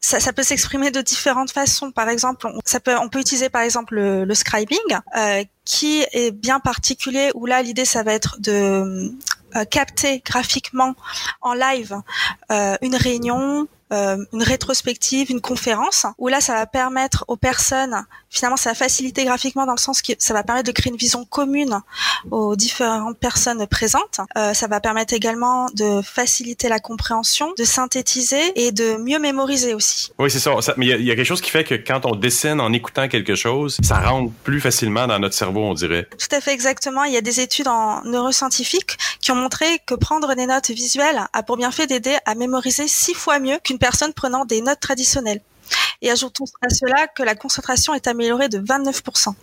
[0.00, 1.90] ça, ça, peut s'exprimer de différentes façons.
[1.90, 4.78] Par exemple, on, ça peut, on peut utiliser par exemple le, le scribing,
[5.16, 7.30] euh, qui est bien particulier.
[7.34, 9.12] Où là, l'idée, ça va être de
[9.56, 10.94] euh, capter graphiquement
[11.40, 11.96] en live
[12.50, 18.04] euh, une réunion, euh, une rétrospective, une conférence, où là, ça va permettre aux personnes,
[18.30, 20.98] finalement, ça va faciliter graphiquement dans le sens que ça va permettre de créer une
[20.98, 21.80] vision commune
[22.30, 24.20] aux différentes personnes présentes.
[24.36, 29.74] Euh, ça va permettre également de faciliter la compréhension, de synthétiser et de mieux mémoriser
[29.74, 30.12] aussi.
[30.18, 30.60] Oui, c'est ça.
[30.60, 30.74] ça.
[30.76, 33.08] Mais il y, y, a quelque chose qui fait que quand on dessine en écoutant
[33.08, 36.08] quelque chose, ça rentre plus facilement dans notre cerveau, on dirait.
[36.18, 37.04] Tout à fait exactement.
[37.04, 41.26] Il y a des études en neuroscientifiques qui ont montré que prendre des notes visuelles
[41.32, 45.40] a pour bienfait d'aider à mémoriser six fois mieux qu'une personne prenant des notes traditionnelles.
[46.02, 49.34] Et ajoutons à cela que la concentration est améliorée de 29%.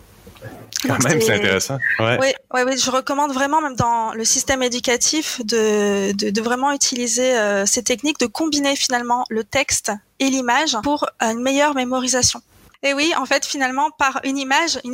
[0.86, 1.78] Quand même, c'est intéressant.
[2.00, 2.18] Ouais.
[2.20, 6.72] Oui, oui, oui, je recommande vraiment, même dans le système éducatif, de, de, de vraiment
[6.74, 12.42] utiliser euh, ces techniques, de combiner finalement le texte et l'image pour une meilleure mémorisation.
[12.84, 14.94] Et oui, en fait, finalement, par une image, une,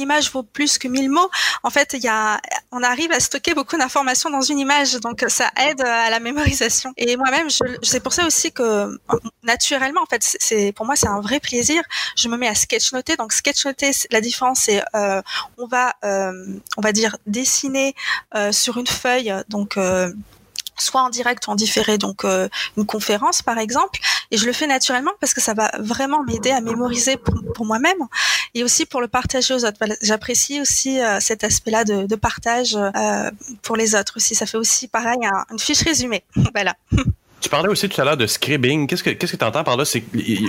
[0.00, 1.30] image vaut plus que mille mots.
[1.62, 5.24] En fait, il y a, on arrive à stocker beaucoup d'informations dans une image, donc
[5.28, 6.92] ça aide à la mémorisation.
[6.96, 7.48] Et moi-même,
[7.82, 8.98] c'est pour ça aussi que
[9.42, 11.82] naturellement, en fait, c'est pour moi c'est un vrai plaisir.
[12.16, 13.16] Je me mets à sketchnoter.
[13.16, 15.22] Donc sketchnoter, la différence c'est euh,
[15.58, 16.32] on va, euh,
[16.76, 17.94] on va dire dessiner
[18.34, 20.12] euh, sur une feuille, donc euh,
[20.80, 24.00] soit en direct ou en différé, donc euh, une conférence par exemple,
[24.30, 27.66] et je le fais naturellement parce que ça va vraiment m'aider à mémoriser pour, pour
[27.66, 27.98] moi-même
[28.54, 29.78] et aussi pour le partager aux autres.
[30.02, 33.30] J'apprécie aussi euh, cet aspect-là de, de, partage euh,
[33.62, 34.34] pour les autres aussi.
[34.34, 36.24] Ça fait aussi pareil un, une fiche résumée.
[36.54, 36.74] voilà.
[37.40, 38.86] Tu parlais aussi tout à l'heure de scribbing.
[38.86, 39.84] Qu'est-ce que qu'est-ce que tu entends par là?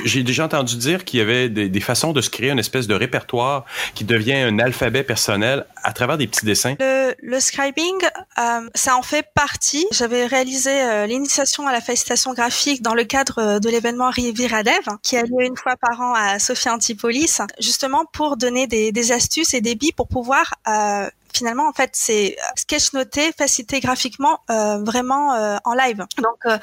[0.05, 2.87] J'ai déjà entendu dire qu'il y avait des, des, façons de se créer une espèce
[2.87, 3.65] de répertoire
[3.95, 6.75] qui devient un alphabet personnel à travers des petits dessins.
[6.79, 7.95] Le, le scribing,
[8.39, 9.85] euh, ça en fait partie.
[9.91, 14.97] J'avais réalisé euh, l'initiation à la facilitation graphique dans le cadre de l'événement Riviera Dev,
[15.01, 19.11] qui a lieu une fois par an à Sophia Antipolis, justement pour donner des, des
[19.11, 24.83] astuces et des billes pour pouvoir euh, finalement en fait c'est sketchnoter, faciliter graphiquement euh,
[24.83, 26.05] vraiment euh, en live.
[26.17, 26.57] Donc euh,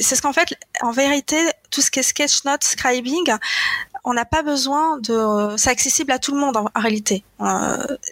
[0.00, 1.38] c'est ce qu'en fait en vérité
[1.70, 3.32] tout ce qui est sketchnote, scribing,
[4.04, 7.24] on n'a pas besoin de c'est accessible à tout le monde en réalité.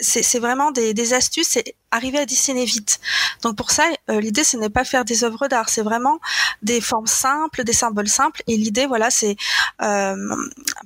[0.00, 3.00] C'est vraiment des, astuces, c'est arriver à dessiner vite.
[3.42, 6.20] Donc pour ça, euh, l'idée ce n'est pas faire des œuvres d'art, c'est vraiment
[6.62, 8.42] des formes simples, des symboles simples.
[8.46, 9.36] Et l'idée, voilà, c'est
[9.82, 10.36] euh,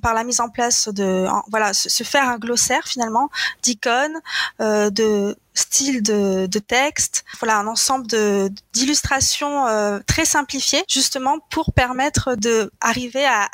[0.01, 3.29] par la mise en place de, voilà, se, faire un glossaire finalement
[3.61, 4.19] d'icônes,
[4.61, 11.71] euh, de style de, texte, voilà un ensemble de d'illustrations euh, très simplifiées justement pour
[11.73, 13.49] permettre de arriver à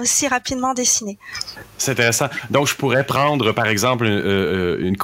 [0.00, 1.18] aussi rapidement dessiner.
[1.76, 2.28] C'est intéressant.
[2.50, 4.96] Donc, je pourrais prendre, par exemple, euh, une,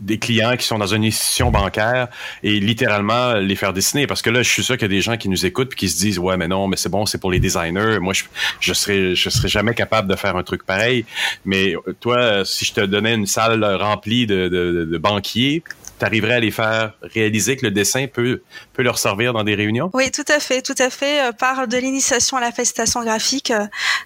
[0.00, 2.08] des clients qui sont dans une institution bancaire
[2.42, 4.06] et littéralement les faire dessiner.
[4.06, 5.76] Parce que là, je suis sûr qu'il y a des gens qui nous écoutent et
[5.76, 7.98] qui se disent, ouais, mais non, mais c'est bon, c'est pour les designers.
[8.00, 8.24] Moi, je,
[8.60, 11.04] je serais, je serais jamais capable de faire un truc pareil.
[11.44, 15.62] Mais toi, si je te donnais une salle remplie de, banquiers,
[15.98, 18.42] tu arriverais à les faire réaliser que le dessin peut,
[18.74, 19.90] peut leur servir dans des réunions?
[19.94, 21.34] Oui, tout à fait, tout à fait.
[21.38, 23.52] Par de l'initiation à la facilitation graphique,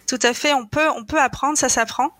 [0.06, 2.10] tout à fait, on peut, on peut apprendre, ça s'apprend.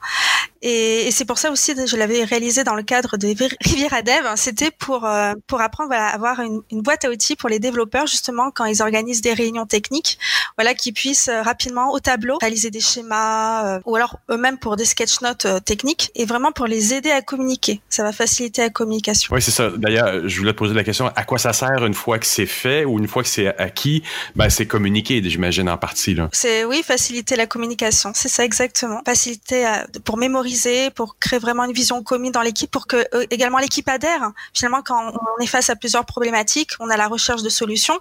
[0.63, 3.27] Et, et c'est pour ça aussi, je l'avais réalisé dans le cadre de
[3.61, 4.35] Riviera Dev.
[4.37, 7.59] C'était pour euh, pour apprendre voilà, à avoir une, une, boîte à outils pour les
[7.59, 10.19] développeurs justement quand ils organisent des réunions techniques,
[10.59, 14.77] voilà, qu'ils puissent euh, rapidement au tableau réaliser des schémas euh, ou alors eux-mêmes pour
[14.77, 17.81] des sketch notes euh, techniques et vraiment pour les aider à communiquer.
[17.89, 19.35] Ça va faciliter la communication.
[19.35, 19.71] Oui, c'est ça.
[19.71, 22.47] D'ailleurs, je voulais te poser la question à quoi ça sert une fois que c'est
[22.47, 24.03] fait ou une fois que c'est acquis?
[24.37, 26.29] Ben, c'est communiquer, j'imagine en partie là.
[26.33, 28.13] C'est oui, faciliter la communication.
[28.15, 29.01] C'est ça exactement.
[29.07, 29.67] Faciliter
[30.05, 30.50] pour mémoriser
[30.95, 34.33] pour créer vraiment une vision commune dans l'équipe, pour que euh, également l'équipe adhère.
[34.55, 37.99] Finalement, quand on est face à plusieurs problématiques, on a la recherche de solutions.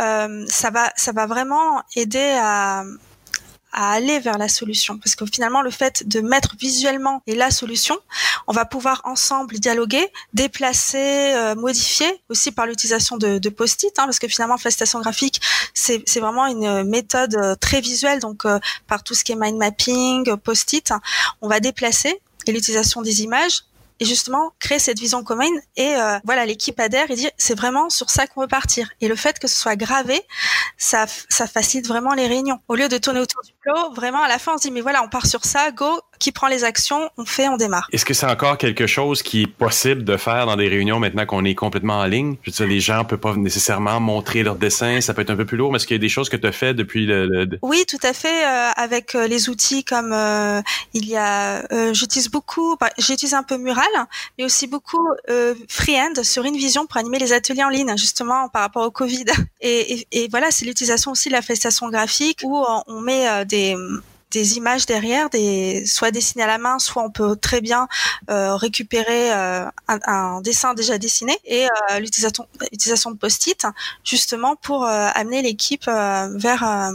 [0.00, 2.84] Euh, ça va, ça va vraiment aider à
[3.72, 7.98] aller vers la solution parce que finalement le fait de mettre visuellement et la solution
[8.46, 14.18] on va pouvoir ensemble dialoguer déplacer euh, modifier aussi par l'utilisation de, post-it hein, parce
[14.18, 15.40] que finalement facilitation graphique
[15.82, 19.56] c'est vraiment une méthode euh, très visuelle donc euh, par tout ce qui est mind
[19.56, 20.92] mapping post-it
[21.40, 23.64] on va déplacer et l'utilisation des images
[24.02, 25.60] et justement créer cette vision commune.
[25.76, 28.90] Et euh, voilà, l'équipe adhère et dit c'est vraiment sur ça qu'on veut partir.
[29.00, 30.20] Et le fait que ce soit gravé,
[30.76, 32.58] ça facilite vraiment les réunions.
[32.66, 34.80] Au lieu de tourner autour du plot, vraiment à la fin on se dit mais
[34.80, 37.88] voilà, on part sur ça, go, qui prend les actions, on fait, on démarre.
[37.92, 41.26] Est-ce que c'est encore quelque chose qui est possible de faire dans des réunions maintenant
[41.26, 42.36] qu'on est complètement en ligne?
[42.42, 45.30] Je veux dire, les gens ne peuvent pas nécessairement montrer leur dessin, ça peut être
[45.30, 46.74] un peu plus lourd, mais est-ce qu'il y a des choses que tu as fait
[46.74, 47.48] depuis le...
[47.62, 50.60] Oui, tout à fait, euh, avec euh, les outils comme euh,
[50.94, 53.84] il y a, j'utilise beaucoup, bah, j'utilise un peu Mural,
[54.38, 55.06] mais aussi beaucoup
[55.68, 59.24] Freehand sur InVision pour animer les ateliers en ligne, justement par rapport au Covid.
[59.60, 63.44] Et, et, et voilà, c'est l'utilisation aussi de la festation graphique où on met
[64.32, 65.28] des images derrière,
[65.86, 67.86] soit dessinées à la main, soit on peut très bien
[68.30, 73.66] euh, récupérer euh, un, dessin déjà dessiné et euh, l'utilisation de post-it
[74.04, 76.92] justement pour amener l'équipe vers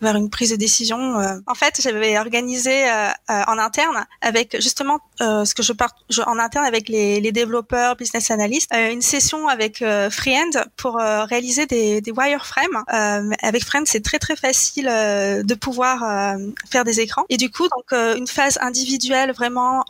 [0.00, 1.18] vers une prise de décision.
[1.18, 1.38] Euh.
[1.46, 5.92] En fait, j'avais organisé euh, euh, en interne avec justement ce que je parle
[6.26, 12.00] en interne avec les, les développeurs, business analysts, une session avec Freehand pour réaliser des,
[12.00, 12.84] des wireframes.
[12.88, 16.36] avec Freehand, c'est très très facile de pouvoir
[16.70, 17.24] faire des écrans.
[17.30, 19.84] Et du coup, donc une phase individuelle vraiment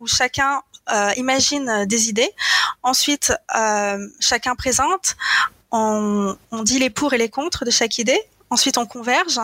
[0.00, 0.62] où chacun
[1.16, 2.30] imagine des idées.
[2.82, 3.32] Ensuite,
[4.20, 5.16] chacun présente.
[5.74, 8.20] On, on, dit les pour et les contre de chaque idée.
[8.52, 9.40] Ensuite, on converge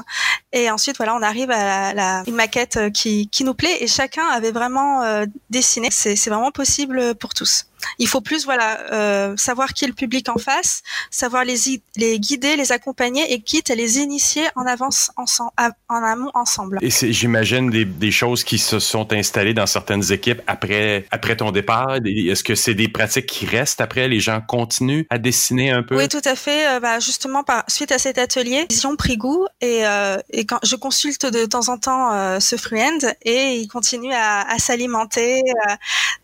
[0.52, 4.26] et ensuite, voilà, on arrive à la, une maquette qui, qui nous plaît et chacun
[4.26, 5.88] avait vraiment euh, dessiné.
[5.90, 7.67] C'est vraiment possible pour tous.
[7.98, 11.56] Il faut plus, voilà, euh, savoir qui est le public en face, savoir les,
[11.96, 15.52] les guider, les accompagner et quitte à les initier en avance ensemble,
[15.88, 16.78] en amont ensemble.
[16.82, 21.50] Et j'imagine des, des choses qui se sont installées dans certaines équipes après après ton
[21.50, 21.96] départ.
[22.04, 24.08] Est-ce que c'est des pratiques qui restent après?
[24.08, 25.96] Les gens continuent à dessiner un peu?
[25.96, 26.68] Oui, tout à fait.
[26.68, 30.44] Euh, bah, justement, par suite à cet atelier, ils ont pris goût et, euh, et
[30.46, 34.58] quand je consulte de temps en temps euh, ce Fruend et ils continuent à, à
[34.58, 35.40] s'alimenter.
[35.40, 35.74] Euh,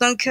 [0.01, 0.29] donc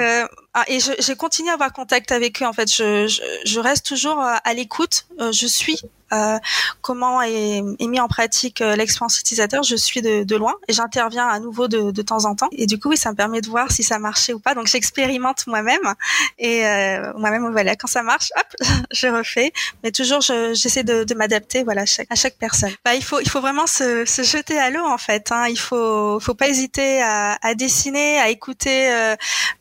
[0.53, 2.45] ah, et j'ai continué à avoir contact avec eux.
[2.45, 5.07] En fait, je, je, je reste toujours euh, à l'écoute.
[5.19, 5.81] Euh, je suis
[6.13, 6.37] euh,
[6.81, 11.27] comment est, mis en pratique euh, l'expérience utilisateur, je suis de, de loin et j'interviens
[11.27, 12.49] à nouveau de, de, temps en temps.
[12.51, 14.53] Et du coup, oui, ça me permet de voir si ça marchait ou pas.
[14.53, 15.93] Donc, j'expérimente moi-même
[16.37, 19.53] et euh, moi-même, voilà, quand ça marche, hop, je refais.
[19.83, 22.71] Mais toujours, j'essaie de, de m'adapter, voilà, à chaque, à chaque personne.
[22.85, 25.31] Bah, il faut, il faut vraiment se, se jeter à l'eau en fait.
[25.31, 25.47] Hein.
[25.49, 29.15] Il faut, faut pas hésiter à, à dessiner, à écouter euh,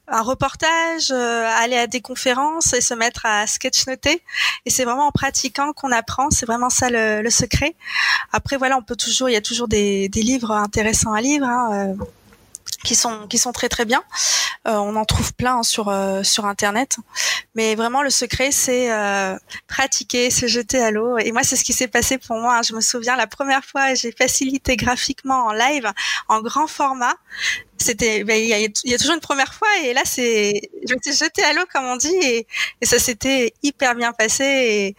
[0.09, 4.23] un reportage, euh, aller à des conférences et se mettre à sketchnoter.
[4.67, 6.31] Et c'est vraiment en pratiquant qu'on apprend.
[6.31, 7.75] C'est vraiment ça le, le, secret.
[8.33, 11.45] Après, voilà, on peut toujours, il y a toujours des, des livres intéressants à lire.
[11.45, 12.05] Hein, euh,
[12.85, 14.03] qui sont qui sont très très bien.
[14.69, 16.99] Euh, on en trouve plein hein, sur euh, sur internet,
[17.55, 21.19] mais vraiment le secret c'est euh, pratiquer, se jeter à l'eau.
[21.19, 22.59] Et moi c'est ce qui s'est passé pour moi.
[22.59, 22.63] Hein.
[22.63, 25.91] Je me souviens la première fois j'ai facilité graphiquement en live
[26.29, 27.15] en grand format.
[27.79, 30.95] C'était ben, il y, a, y, a, toujours une première fois et là c'est je
[30.95, 32.47] me suis jetée à l'eau comme on dit et,
[32.83, 34.95] ça s'était hyper bien passé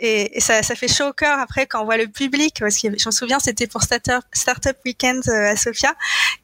[0.00, 2.88] et, ça, ça, fait chaud au cœur après quand on voit le public, parce que
[2.96, 5.94] je me souviens, c'était pour Startup, Startup Weekend euh, à Sofia,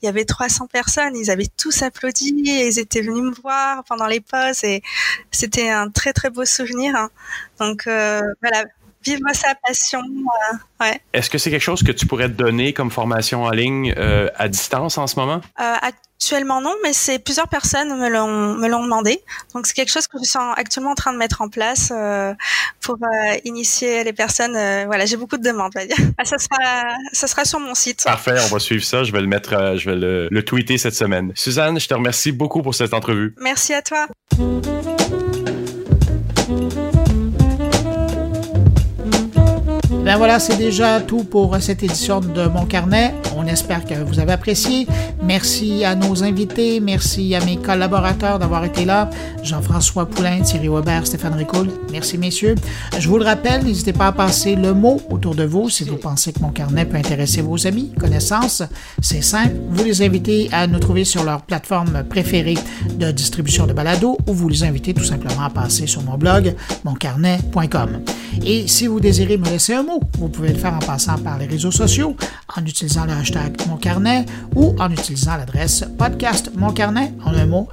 [0.03, 3.85] il y avait 300 personnes, ils avaient tous applaudi, et ils étaient venus me voir
[3.85, 4.83] pendant les pauses, et
[5.31, 6.97] c'était un très très beau souvenir.
[6.97, 7.11] Hein.
[7.59, 8.65] Donc euh, voilà,
[9.05, 10.01] vivre sa passion.
[10.01, 11.01] Euh, ouais.
[11.13, 14.29] Est-ce que c'est quelque chose que tu pourrais te donner comme formation en ligne euh,
[14.37, 15.41] à distance en ce moment?
[16.25, 19.21] Actuellement non, mais c'est plusieurs personnes me l'ont me l'ont demandé.
[19.55, 22.33] Donc c'est quelque chose que je suis actuellement en train de mettre en place euh,
[22.81, 24.57] pour euh, initier les personnes.
[24.57, 25.73] Euh, voilà, j'ai beaucoup de demandes.
[25.73, 25.97] dire.
[26.17, 28.05] Ah, ça sera ça sera sur mon site.
[28.05, 29.05] Parfait, on va suivre ça.
[29.05, 31.33] Je vais le mettre, je vais le, le tweeter cette semaine.
[31.35, 33.35] Suzanne, je te remercie beaucoup pour cette entrevue.
[33.39, 34.07] Merci à toi.
[40.15, 43.13] Ben voilà, c'est déjà tout pour cette édition de Mon Carnet.
[43.37, 44.87] On espère que vous avez apprécié.
[45.25, 49.11] Merci à nos invités, merci à mes collaborateurs d'avoir été là.
[49.43, 51.69] Jean-François Poulain, Thierry Weber, Stéphane Ricoul.
[51.91, 52.55] Merci messieurs.
[52.97, 55.97] Je vous le rappelle, n'hésitez pas à passer le mot autour de vous si vous
[55.97, 58.63] pensez que Mon Carnet peut intéresser vos amis, connaissances.
[59.03, 62.59] C'est simple, vous les invitez à nous trouver sur leur plateforme préférée
[62.95, 66.55] de distribution de balado ou vous les invitez tout simplement à passer sur mon blog
[66.85, 68.03] moncarnet.com.
[68.45, 71.39] Et si vous désirez me laisser un mot, vous pouvez le faire en passant par
[71.39, 72.17] les réseaux sociaux,
[72.57, 77.47] en utilisant le hashtag Mon Carnet ou en utilisant l'adresse podcast Mon Carnet en un
[77.47, 77.69] mot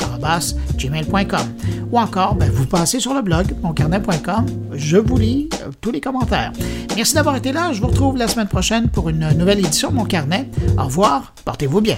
[0.78, 1.54] gmail.com.
[1.92, 4.46] Ou encore, ben, vous passez sur le blog moncarnet.com.
[4.74, 6.52] Je vous lis euh, tous les commentaires.
[6.96, 7.74] Merci d'avoir été là.
[7.74, 10.50] Je vous retrouve la semaine prochaine pour une nouvelle édition de Mon Carnet.
[10.78, 11.34] Au revoir.
[11.46, 11.98] Portez-vous bien.